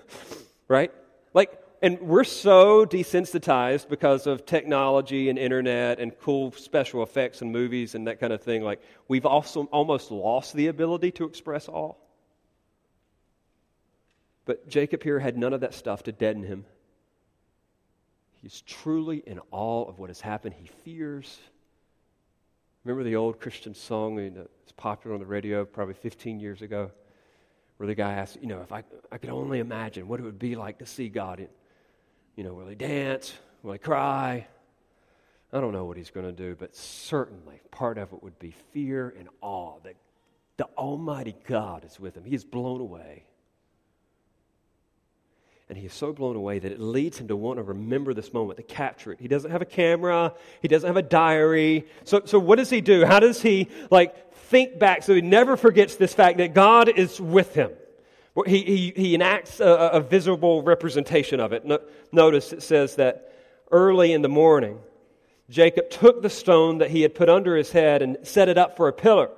[0.68, 0.90] right?
[1.34, 7.52] Like and we're so desensitized because of technology and internet and cool special effects and
[7.52, 8.62] movies and that kind of thing.
[8.62, 11.92] Like, we've also almost lost the ability to express awe.
[14.46, 16.64] But Jacob here had none of that stuff to deaden him.
[18.40, 20.54] He's truly in awe of what has happened.
[20.58, 21.38] He fears.
[22.84, 26.92] Remember the old Christian song that was popular on the radio probably 15 years ago?
[27.76, 30.38] Where the guy asked, you know, if I, I could only imagine what it would
[30.38, 31.48] be like to see God in,
[32.36, 33.32] you know, will he dance?
[33.62, 34.46] Will he cry?
[35.52, 38.54] I don't know what he's going to do, but certainly part of it would be
[38.72, 39.94] fear and awe that
[40.56, 42.24] the Almighty God is with him.
[42.24, 43.24] He is blown away.
[45.68, 48.32] And he is so blown away that it leads him to want to remember this
[48.32, 49.20] moment, to capture it.
[49.20, 51.86] He doesn't have a camera, he doesn't have a diary.
[52.04, 53.04] So, so what does he do?
[53.04, 57.20] How does he like think back so he never forgets this fact that God is
[57.20, 57.70] with him?
[58.46, 61.64] He, he, he enacts a, a visible representation of it.
[61.64, 61.78] No,
[62.10, 63.32] notice it says that
[63.70, 64.80] early in the morning,
[65.48, 68.76] Jacob took the stone that he had put under his head and set it up
[68.76, 69.30] for a pillar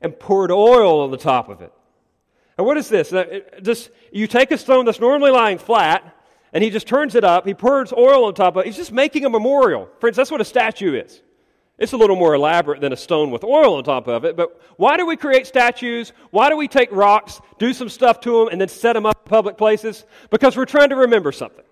[0.00, 1.72] and poured oil on the top of it.
[2.58, 3.12] And what is this?
[3.62, 6.16] Just, you take a stone that's normally lying flat
[6.52, 8.66] and he just turns it up, he pours oil on top of it.
[8.66, 9.88] He's just making a memorial.
[10.00, 11.22] Friends, that's what a statue is.
[11.80, 14.60] It's a little more elaborate than a stone with oil on top of it, but
[14.76, 16.12] why do we create statues?
[16.30, 19.22] Why do we take rocks, do some stuff to them, and then set them up
[19.24, 20.04] in public places?
[20.28, 21.64] Because we're trying to remember something.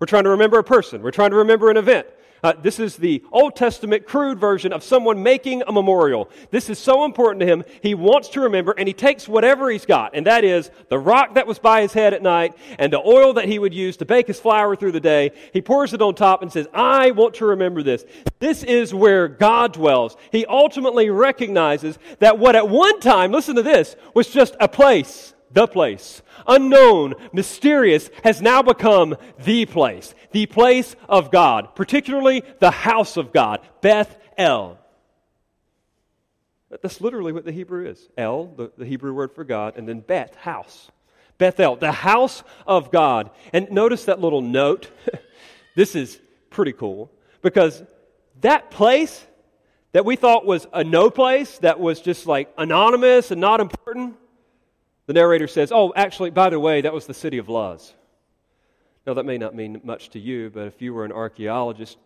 [0.00, 1.02] We're trying to remember a person.
[1.02, 2.08] We're trying to remember an event.
[2.42, 6.30] Uh, this is the Old Testament crude version of someone making a memorial.
[6.50, 7.64] This is so important to him.
[7.82, 11.34] He wants to remember, and he takes whatever he's got, and that is the rock
[11.34, 14.04] that was by his head at night and the oil that he would use to
[14.04, 15.32] bake his flour through the day.
[15.52, 18.04] He pours it on top and says, I want to remember this.
[18.38, 20.16] This is where God dwells.
[20.30, 25.34] He ultimately recognizes that what at one time, listen to this, was just a place
[25.50, 32.70] the place, unknown, mysterious, has now become the place, the place of God, particularly the
[32.70, 34.78] house of God, Beth El.
[36.70, 38.08] That's literally what the Hebrew is.
[38.18, 40.90] El, the, the Hebrew word for God, and then Beth, house.
[41.38, 43.30] Bethel, the house of God.
[43.52, 44.90] And notice that little note.
[45.76, 46.20] this is
[46.50, 47.10] pretty cool
[47.42, 47.82] because
[48.40, 49.24] that place
[49.92, 54.16] that we thought was a no place, that was just like anonymous and not important,
[55.08, 57.94] the narrator says, Oh, actually, by the way, that was the city of Luz.
[59.06, 61.96] Now, that may not mean much to you, but if you were an archaeologist,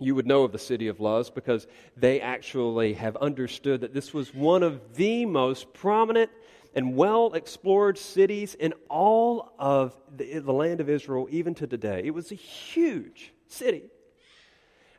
[0.00, 4.12] you would know of the city of Luz because they actually have understood that this
[4.12, 6.28] was one of the most prominent
[6.74, 12.02] and well explored cities in all of the, the, land of Israel, even to today.
[12.04, 13.84] It was a huge city.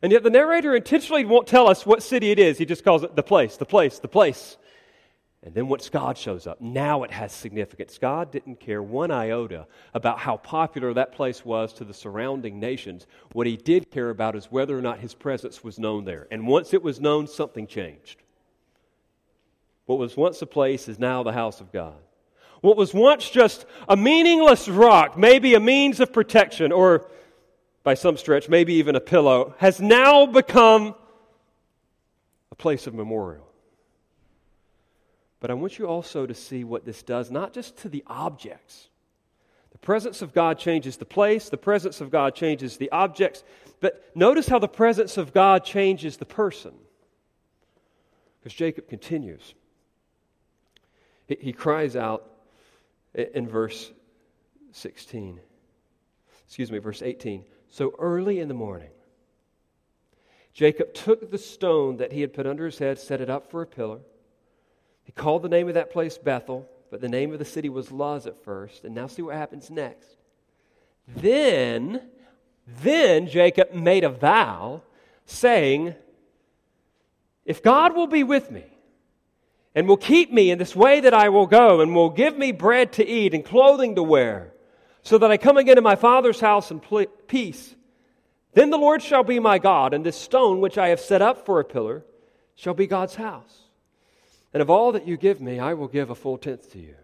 [0.01, 2.57] And yet, the narrator intentionally won't tell us what city it is.
[2.57, 4.55] He just calls it the place, the place, the place.
[5.41, 7.97] And then once God shows up, now it has significance.
[7.97, 13.07] God didn't care one iota about how popular that place was to the surrounding nations.
[13.31, 16.27] What he did care about is whether or not his presence was known there.
[16.29, 18.21] And once it was known, something changed.
[19.85, 21.97] What was once a place is now the house of God.
[22.61, 27.09] What was once just a meaningless rock, maybe a means of protection, or
[27.83, 30.95] by some stretch, maybe even a pillow, has now become
[32.51, 33.48] a place of memorial.
[35.39, 38.89] But I want you also to see what this does, not just to the objects.
[39.71, 43.43] The presence of God changes the place, the presence of God changes the objects,
[43.79, 46.73] but notice how the presence of God changes the person.
[48.39, 49.53] Because Jacob continues.
[51.27, 52.29] He, he cries out
[53.13, 53.91] in verse
[54.73, 55.39] 16,
[56.45, 57.45] excuse me, verse 18.
[57.69, 58.89] So early in the morning,
[60.53, 63.61] Jacob took the stone that he had put under his head, set it up for
[63.61, 63.99] a pillar
[65.09, 67.91] He called the name of that place Bethel, but the name of the city was
[67.91, 68.85] Luz at first.
[68.85, 70.07] And now see what happens next.
[71.07, 72.03] Then,
[72.67, 74.83] then Jacob made a vow
[75.25, 75.95] saying,
[77.43, 78.65] If God will be with me,
[79.73, 82.51] and will keep me in this way that I will go, and will give me
[82.51, 84.53] bread to eat and clothing to wear,
[85.01, 86.79] so that I come again to my father's house in
[87.27, 87.73] peace.
[88.53, 91.47] Then the Lord shall be my God, and this stone which I have set up
[91.47, 92.05] for a pillar
[92.53, 93.68] shall be God's house.
[94.53, 96.95] And of all that you give me, I will give a full tenth to you.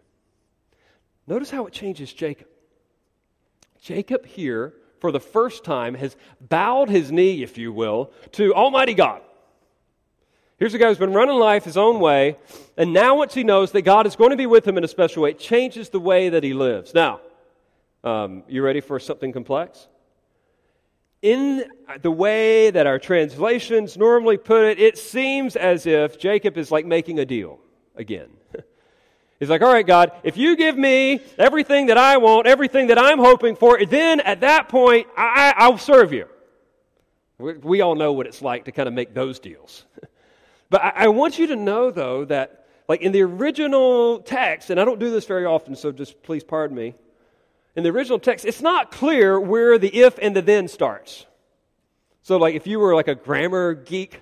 [1.27, 2.47] Notice how it changes Jacob.
[3.81, 8.93] Jacob here, for the first time, has bowed his knee, if you will, to Almighty
[8.93, 9.21] God.
[10.57, 12.37] Here's a guy who's been running life his own way,
[12.77, 14.87] and now once he knows that God is going to be with him in a
[14.87, 16.93] special way, it changes the way that he lives.
[16.93, 17.19] Now,
[18.03, 19.87] um, you ready for something complex?
[21.25, 21.65] In
[22.03, 26.85] the way that our translations normally put it, it seems as if Jacob is like
[26.85, 27.57] making a deal
[27.95, 28.29] again.
[29.39, 32.99] He's like, all right, God, if you give me everything that I want, everything that
[32.99, 36.27] I'm hoping for, then at that point, I, will serve you.
[37.39, 39.85] We, we all know what it's like to kind of make those deals.
[40.69, 44.79] But I, I want you to know, though, that like in the original text, and
[44.79, 46.93] I don't do this very often, so just please pardon me.
[47.75, 51.25] In the original text, it's not clear where the if and the then starts.
[52.21, 54.19] So, like, if you were like a grammar geek,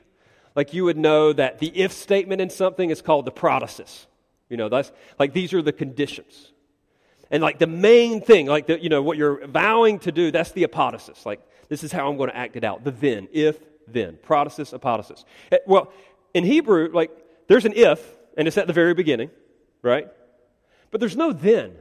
[0.56, 4.06] like you would know that the if statement in something is called the protasis.
[4.50, 6.52] You know, that's like these are the conditions.
[7.32, 10.52] And like the main thing, like the, you know, what you're vowing to do, that's
[10.52, 11.26] the apodosis.
[11.26, 12.84] Like, this is how I'm going to act it out.
[12.84, 14.18] The then, if, then.
[14.18, 15.24] Protasis, apodosis.
[15.52, 15.92] Eh, well,
[16.34, 17.12] in Hebrew, like,
[17.48, 18.06] there's an if,
[18.38, 19.32] and it's at the very beginning,
[19.82, 20.08] right?
[20.92, 21.76] But there's no then.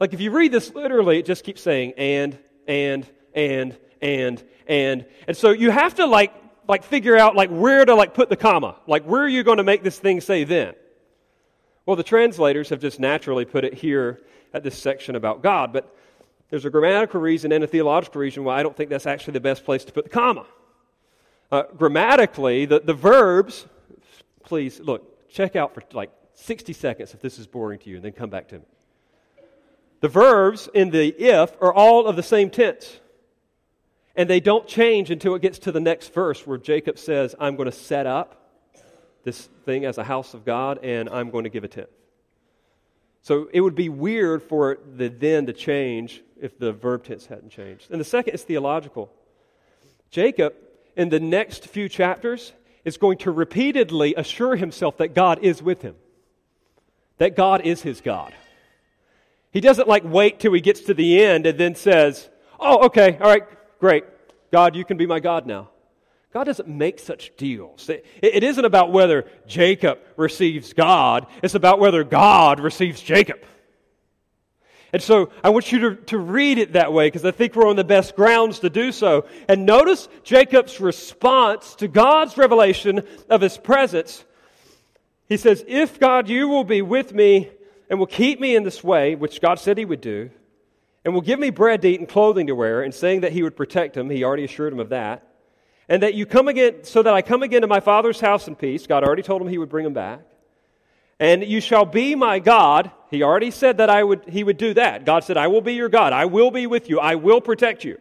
[0.00, 5.04] Like, if you read this literally, it just keeps saying and, and, and, and, and.
[5.28, 6.32] And so you have to, like,
[6.66, 8.76] like figure out, like, where to, like, put the comma.
[8.86, 10.74] Like, where are you going to make this thing say then?
[11.84, 14.22] Well, the translators have just naturally put it here
[14.54, 15.94] at this section about God, but
[16.48, 19.40] there's a grammatical reason and a theological reason why I don't think that's actually the
[19.40, 20.46] best place to put the comma.
[21.52, 23.66] Uh, grammatically, the, the verbs,
[24.44, 28.04] please look, check out for like 60 seconds if this is boring to you, and
[28.04, 28.64] then come back to me.
[30.00, 32.98] The verbs in the if are all of the same tense.
[34.16, 37.56] And they don't change until it gets to the next verse where Jacob says, I'm
[37.56, 38.36] going to set up
[39.22, 41.88] this thing as a house of God and I'm going to give a tenth.
[43.22, 47.50] So it would be weird for the then to change if the verb tense hadn't
[47.50, 47.90] changed.
[47.90, 49.12] And the second is theological.
[50.10, 50.54] Jacob
[50.96, 52.52] in the next few chapters
[52.84, 55.94] is going to repeatedly assure himself that God is with him,
[57.18, 58.32] that God is his God.
[59.52, 62.28] He doesn't like wait till he gets to the end and then says,
[62.58, 63.44] Oh, okay, all right,
[63.78, 64.04] great.
[64.52, 65.70] God, you can be my God now.
[66.32, 67.88] God doesn't make such deals.
[67.88, 73.40] It, it isn't about whether Jacob receives God, it's about whether God receives Jacob.
[74.92, 77.68] And so I want you to, to read it that way because I think we're
[77.68, 79.26] on the best grounds to do so.
[79.48, 84.24] And notice Jacob's response to God's revelation of his presence.
[85.28, 87.50] He says, If God, you will be with me
[87.90, 90.30] and will keep me in this way, which God said he would do,
[91.04, 93.42] and will give me bread to eat and clothing to wear, and saying that he
[93.42, 95.26] would protect him, he already assured him of that,
[95.90, 98.56] and that you come again, so that I come again to my father's house in
[98.56, 98.86] peace.
[98.86, 100.20] God already told him he would bring him back
[101.20, 102.90] and you shall be my God.
[103.10, 105.04] He already said that I would, he would do that.
[105.04, 106.14] God said, I will be your God.
[106.14, 106.98] I will be with you.
[106.98, 107.98] I will protect you.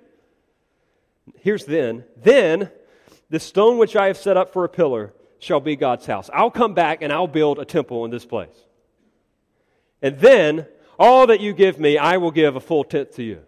[1.41, 2.71] Here's then, then
[3.29, 6.29] the stone which I have set up for a pillar shall be God's house.
[6.33, 8.55] I'll come back and I'll build a temple in this place.
[10.01, 13.41] And then all that you give me, I will give a full tenth to you.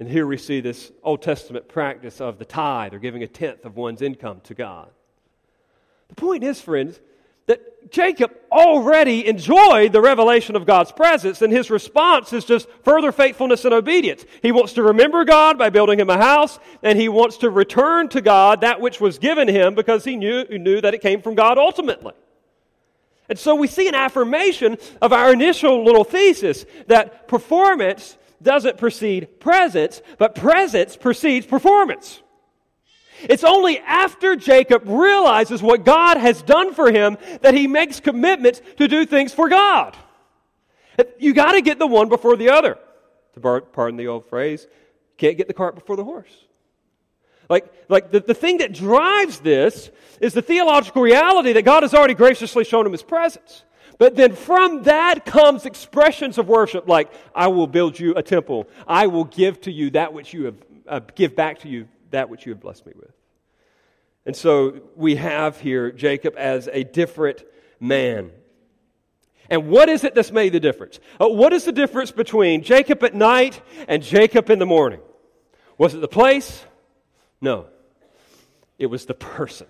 [0.00, 3.64] And here we see this Old Testament practice of the tithe or giving a tenth
[3.64, 4.90] of one's income to God.
[6.08, 7.00] The point is, friends,
[7.46, 13.10] that Jacob already enjoyed the revelation of God's presence, and his response is just further
[13.10, 14.24] faithfulness and obedience.
[14.42, 18.10] He wants to remember God by building him a house, and he wants to return
[18.10, 21.22] to God that which was given him because he knew, he knew that it came
[21.22, 22.12] from God ultimately.
[23.28, 29.40] And so we see an affirmation of our initial little thesis that performance doesn't precede
[29.40, 32.22] presence, but presence precedes performance.
[33.22, 38.62] It's only after Jacob realizes what God has done for him that he makes commitments
[38.76, 39.96] to do things for God.
[41.18, 42.78] You got to get the one before the other.
[43.34, 44.66] To pardon the old phrase,
[45.16, 46.32] can't get the cart before the horse.
[47.48, 49.90] Like, like the, the thing that drives this
[50.20, 53.64] is the theological reality that God has already graciously shown him his presence.
[53.98, 58.68] But then from that comes expressions of worship like, I will build you a temple.
[58.86, 62.30] I will give to you that which you have, uh, give back to you that
[62.30, 63.10] which you have blessed me with.
[64.24, 67.42] And so we have here Jacob as a different
[67.80, 68.30] man.
[69.50, 71.00] And what is it that's made the difference?
[71.20, 75.00] Uh, what is the difference between Jacob at night and Jacob in the morning?
[75.78, 76.64] Was it the place?
[77.40, 77.66] No.
[78.78, 79.66] It was the person.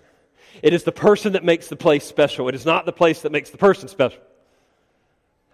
[0.62, 2.48] It is the person that makes the place special.
[2.48, 4.20] It is not the place that makes the person special.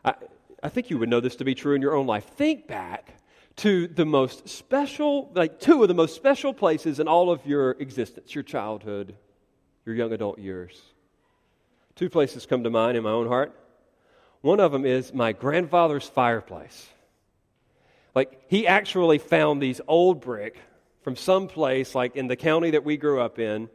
[0.05, 0.15] I,
[0.63, 2.25] I think you would know this to be true in your own life.
[2.25, 3.15] Think back
[3.57, 7.73] to the most special, like two of the most special places in all of your
[7.73, 9.15] existence your childhood,
[9.85, 10.81] your young adult years.
[11.95, 13.55] Two places come to mind in my own heart.
[14.41, 16.89] One of them is my grandfather's fireplace.
[18.15, 20.59] Like, he actually found these old brick
[21.05, 23.69] from some place, like in the county that we grew up in,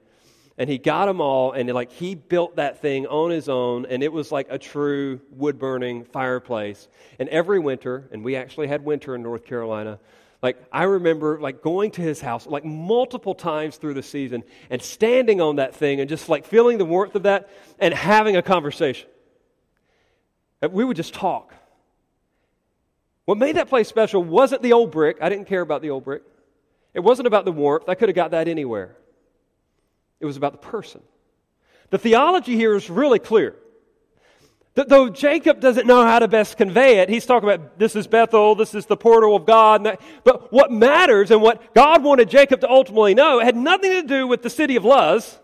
[0.57, 4.03] and he got them all, and like he built that thing on his own, and
[4.03, 6.89] it was like a true wood burning fireplace.
[7.19, 9.99] And every winter, and we actually had winter in North Carolina,
[10.41, 14.81] like I remember like going to his house like multiple times through the season and
[14.81, 18.41] standing on that thing and just like feeling the warmth of that and having a
[18.41, 19.09] conversation.
[20.71, 21.53] We would just talk.
[23.25, 25.17] What made that place special wasn't the old brick.
[25.21, 26.23] I didn't care about the old brick.
[26.93, 27.87] It wasn't about the warmth.
[27.87, 28.95] I could have got that anywhere.
[30.19, 31.01] It was about the person.
[31.89, 33.55] The theology here is really clear.
[34.75, 38.07] That though Jacob doesn't know how to best convey it, he's talking about this is
[38.07, 39.83] Bethel, this is the portal of God.
[39.83, 44.03] That, but what matters and what God wanted Jacob to ultimately know had nothing to
[44.03, 45.39] do with the city of Luz.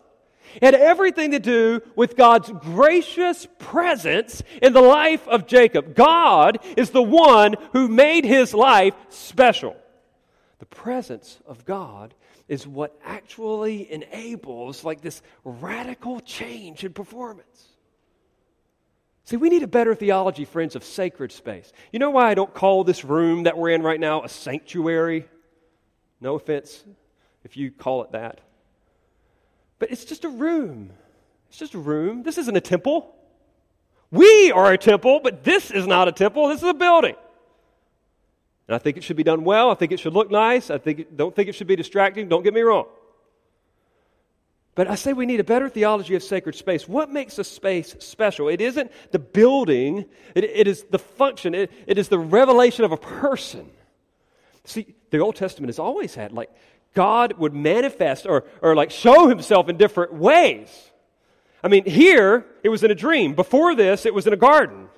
[0.55, 5.95] It had everything to do with God's gracious presence in the life of Jacob.
[5.95, 9.75] God is the one who made his life special.
[10.59, 12.13] The presence of God
[12.47, 17.65] is what actually enables like this radical change in performance.
[19.25, 21.73] See, we need a better theology, friends, of sacred space.
[21.91, 25.27] You know why I don't call this room that we're in right now a sanctuary?
[26.21, 26.83] No offense
[27.43, 28.41] if you call it that.
[29.79, 30.91] But it's just a room.
[31.49, 32.23] It's just a room.
[32.23, 33.15] This isn't a temple.
[34.11, 36.47] We are a temple, but this is not a temple.
[36.47, 37.15] This is a building.
[38.67, 39.69] And I think it should be done well.
[39.69, 40.69] I think it should look nice.
[40.69, 42.27] I think, don't think it should be distracting.
[42.27, 42.87] Don't get me wrong.
[44.75, 46.87] But I say we need a better theology of sacred space.
[46.87, 48.49] What makes a space special?
[48.49, 50.05] It isn't the building,
[50.35, 53.69] it, it is the function, it, it is the revelation of a person.
[54.65, 56.49] See, the Old Testament has always had like
[56.93, 60.91] God would manifest or, or like show himself in different ways.
[61.63, 63.33] I mean, here it was in a dream.
[63.33, 64.89] Before this, it was in a garden.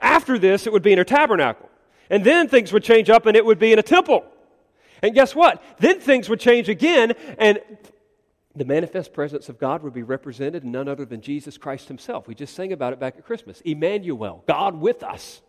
[0.00, 1.68] After this, it would be in a tabernacle.
[2.12, 4.24] And then things would change up and it would be in a temple.
[5.02, 5.62] And guess what?
[5.78, 7.58] Then things would change again and
[8.54, 12.28] the manifest presence of God would be represented in none other than Jesus Christ himself.
[12.28, 13.62] We just sang about it back at Christmas.
[13.62, 15.40] Emmanuel, God with us.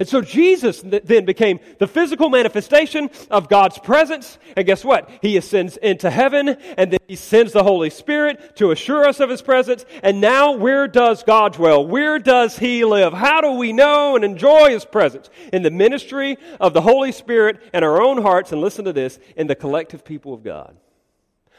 [0.00, 4.38] And so Jesus then became the physical manifestation of God's presence.
[4.56, 5.10] And guess what?
[5.20, 9.28] He ascends into heaven and then he sends the Holy Spirit to assure us of
[9.28, 9.84] his presence.
[10.02, 11.86] And now where does God dwell?
[11.86, 13.12] Where does he live?
[13.12, 15.28] How do we know and enjoy his presence?
[15.52, 18.52] In the ministry of the Holy Spirit and our own hearts.
[18.52, 20.74] And listen to this, in the collective people of God.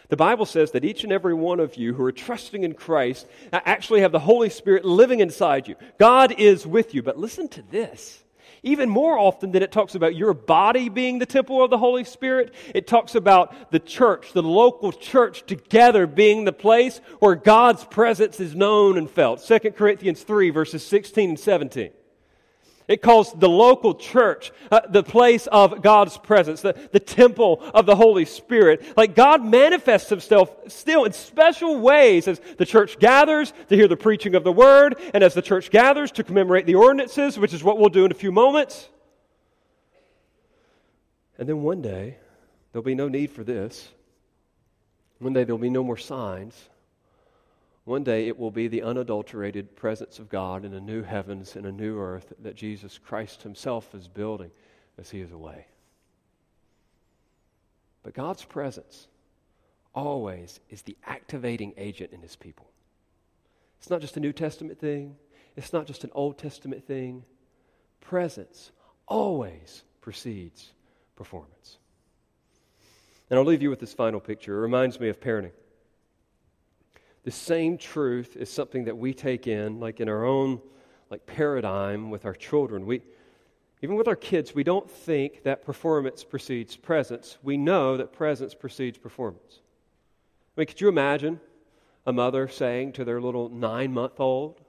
[0.10, 3.28] The Bible says that each and every one of you who are trusting in Christ
[3.54, 5.76] actually have the Holy Spirit living inside you.
[6.00, 7.04] God is with you.
[7.04, 8.21] But listen to this.
[8.64, 12.04] Even more often than it talks about your body being the temple of the Holy
[12.04, 17.84] Spirit, it talks about the church, the local church together being the place where God's
[17.86, 19.44] presence is known and felt.
[19.44, 21.90] 2 Corinthians 3, verses 16 and 17.
[22.92, 27.86] It calls the local church uh, the place of God's presence, the, the temple of
[27.86, 28.98] the Holy Spirit.
[28.98, 33.96] Like God manifests himself still in special ways as the church gathers to hear the
[33.96, 37.64] preaching of the word, and as the church gathers to commemorate the ordinances, which is
[37.64, 38.90] what we'll do in a few moments.
[41.38, 42.18] And then one day,
[42.74, 43.88] there'll be no need for this.
[45.20, 46.68] One day, there'll be no more signs.
[47.92, 51.66] One day it will be the unadulterated presence of God in a new heavens and
[51.66, 54.50] a new earth that Jesus Christ Himself is building
[54.98, 55.66] as He is away.
[58.02, 59.10] But God's presence
[59.94, 62.66] always is the activating agent in His people.
[63.80, 65.18] It's not just a New Testament thing,
[65.58, 67.26] it's not just an Old Testament thing.
[68.00, 68.72] Presence
[69.06, 70.72] always precedes
[71.18, 71.78] performance.
[73.30, 74.60] And I'll leave you with this final picture.
[74.60, 75.52] It reminds me of parenting
[77.24, 80.62] the same truth is something that we take in, like in our own
[81.10, 82.86] like paradigm with our children.
[82.86, 83.02] We,
[83.82, 87.38] even with our kids, we don't think that performance precedes presence.
[87.44, 89.60] We know that presence precedes performance.
[90.56, 91.40] I mean, could you imagine
[92.06, 94.62] a mother saying to their little nine month old,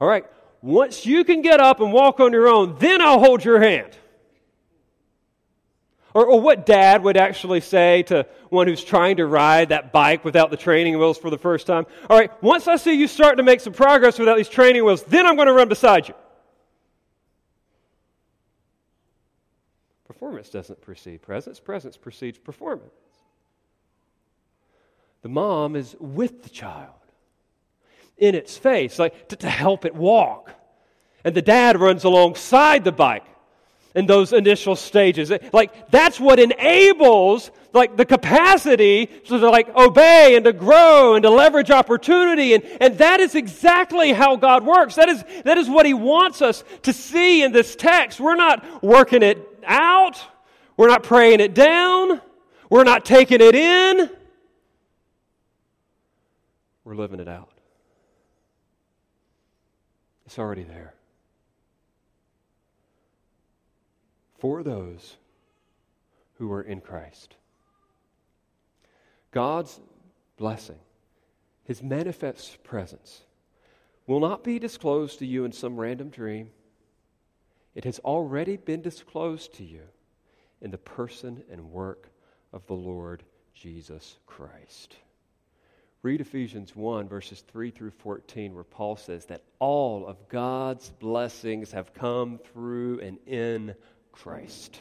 [0.00, 0.24] All right,
[0.62, 3.96] once you can get up and walk on your own, then I'll hold your hand.
[6.14, 10.24] Or, or, what dad would actually say to one who's trying to ride that bike
[10.24, 11.86] without the training wheels for the first time?
[12.08, 15.02] All right, once I see you starting to make some progress without these training wheels,
[15.02, 16.14] then I'm going to run beside you.
[20.06, 22.92] Performance doesn't precede presence, presence precedes performance.
[25.22, 26.94] The mom is with the child
[28.18, 30.52] in its face, like to, to help it walk.
[31.24, 33.24] And the dad runs alongside the bike
[33.94, 35.32] in those initial stages.
[35.52, 41.30] Like that's what enables like the capacity to like obey and to grow and to
[41.30, 42.54] leverage opportunity.
[42.54, 44.94] And, and that is exactly how God works.
[44.94, 48.20] That is, that is what He wants us to see in this text.
[48.20, 50.22] We're not working it out.
[50.76, 52.20] We're not praying it down.
[52.70, 54.10] We're not taking it in.
[56.84, 57.50] We're living it out.
[60.26, 60.94] It's already there.
[64.38, 65.16] For those
[66.38, 67.36] who are in Christ.
[69.30, 69.80] God's
[70.36, 70.78] blessing,
[71.64, 73.22] His manifest presence,
[74.06, 76.50] will not be disclosed to you in some random dream.
[77.74, 79.82] It has already been disclosed to you
[80.60, 82.10] in the person and work
[82.52, 83.24] of the Lord
[83.54, 84.96] Jesus Christ.
[86.02, 91.72] Read Ephesians 1, verses 3 through 14, where Paul says that all of God's blessings
[91.72, 93.74] have come through and in
[94.14, 94.80] Christ.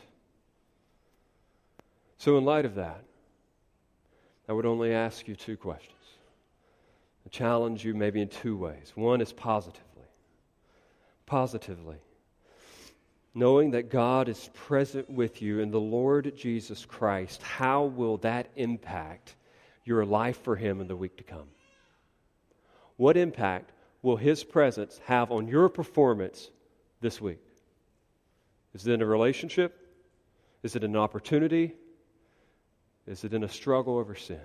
[2.17, 3.03] So, in light of that,
[4.47, 5.97] I would only ask you two questions.
[7.25, 8.91] I challenge you maybe in two ways.
[8.95, 10.05] One is positively.
[11.25, 11.97] Positively.
[13.33, 18.47] Knowing that God is present with you in the Lord Jesus Christ, how will that
[18.55, 19.35] impact
[19.83, 21.47] your life for Him in the week to come?
[22.97, 23.71] What impact
[24.03, 26.51] will His presence have on your performance
[27.01, 27.39] this week?
[28.73, 29.79] Is it in a relationship?
[30.63, 31.75] Is it an opportunity?
[33.05, 34.39] Is it in a struggle over sin?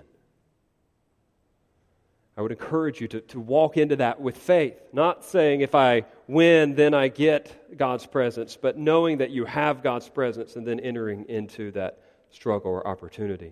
[2.37, 6.05] I would encourage you to, to walk into that with faith, not saying if I
[6.27, 10.79] win, then I get God's presence, but knowing that you have God's presence and then
[10.79, 11.99] entering into that
[12.29, 13.51] struggle or opportunity.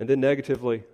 [0.00, 0.84] And then negatively,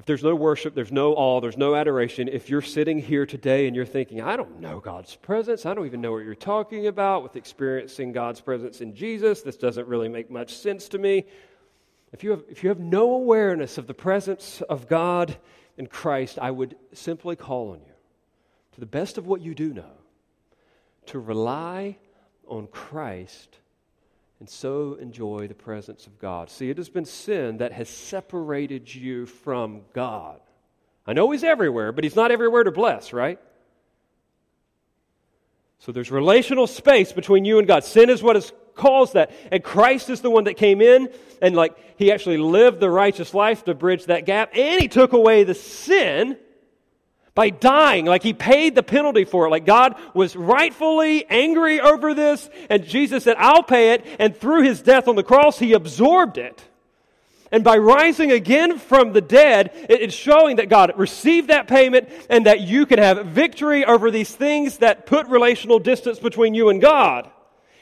[0.00, 3.66] if there's no worship, there's no awe, there's no adoration, if you're sitting here today
[3.66, 6.86] and you're thinking, I don't know God's presence, I don't even know what you're talking
[6.86, 11.26] about with experiencing God's presence in Jesus, this doesn't really make much sense to me.
[12.14, 15.36] If you have, if you have no awareness of the presence of God
[15.76, 17.92] in Christ, I would simply call on you,
[18.72, 19.92] to the best of what you do know,
[21.06, 21.98] to rely
[22.48, 23.58] on Christ
[24.40, 26.50] and so enjoy the presence of God.
[26.50, 30.40] See, it has been sin that has separated you from God.
[31.06, 33.38] I know He's everywhere, but He's not everywhere to bless, right?
[35.78, 37.84] So there's relational space between you and God.
[37.84, 39.30] Sin is what has caused that.
[39.52, 41.10] And Christ is the one that came in
[41.42, 45.12] and, like, He actually lived the righteous life to bridge that gap, and He took
[45.12, 46.38] away the sin
[47.40, 49.48] by dying, like he paid the penalty for it.
[49.48, 54.04] Like God was rightfully angry over this, and Jesus said, I'll pay it.
[54.18, 56.62] And through his death on the cross, he absorbed it.
[57.50, 62.44] And by rising again from the dead, it's showing that God received that payment and
[62.44, 66.78] that you can have victory over these things that put relational distance between you and
[66.78, 67.30] God.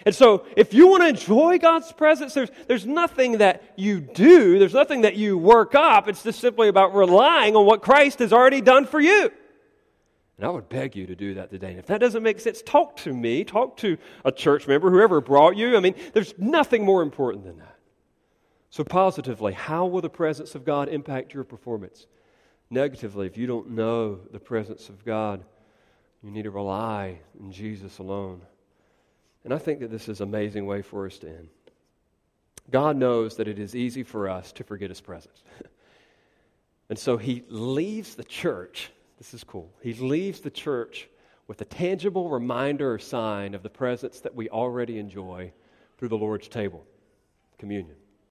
[0.06, 4.60] And so, if you want to enjoy God's presence, there's, there's nothing that you do,
[4.60, 6.06] there's nothing that you work up.
[6.06, 9.32] It's just simply about relying on what Christ has already done for you.
[10.38, 11.70] And I would beg you to do that today.
[11.70, 15.20] And if that doesn't make sense, talk to me, talk to a church member, whoever
[15.20, 15.76] brought you.
[15.76, 17.76] I mean, there's nothing more important than that.
[18.70, 22.06] So, positively, how will the presence of God impact your performance?
[22.70, 25.42] Negatively, if you don't know the presence of God,
[26.22, 28.42] you need to rely on Jesus alone.
[29.42, 31.48] And I think that this is an amazing way for us to end.
[32.70, 35.42] God knows that it is easy for us to forget His presence.
[36.90, 39.70] and so He leaves the church this is cool.
[39.82, 41.08] He leaves the church
[41.48, 45.52] with a tangible reminder or sign of the presence that we already enjoy
[45.96, 46.86] through the Lord's table,
[47.58, 47.96] communion.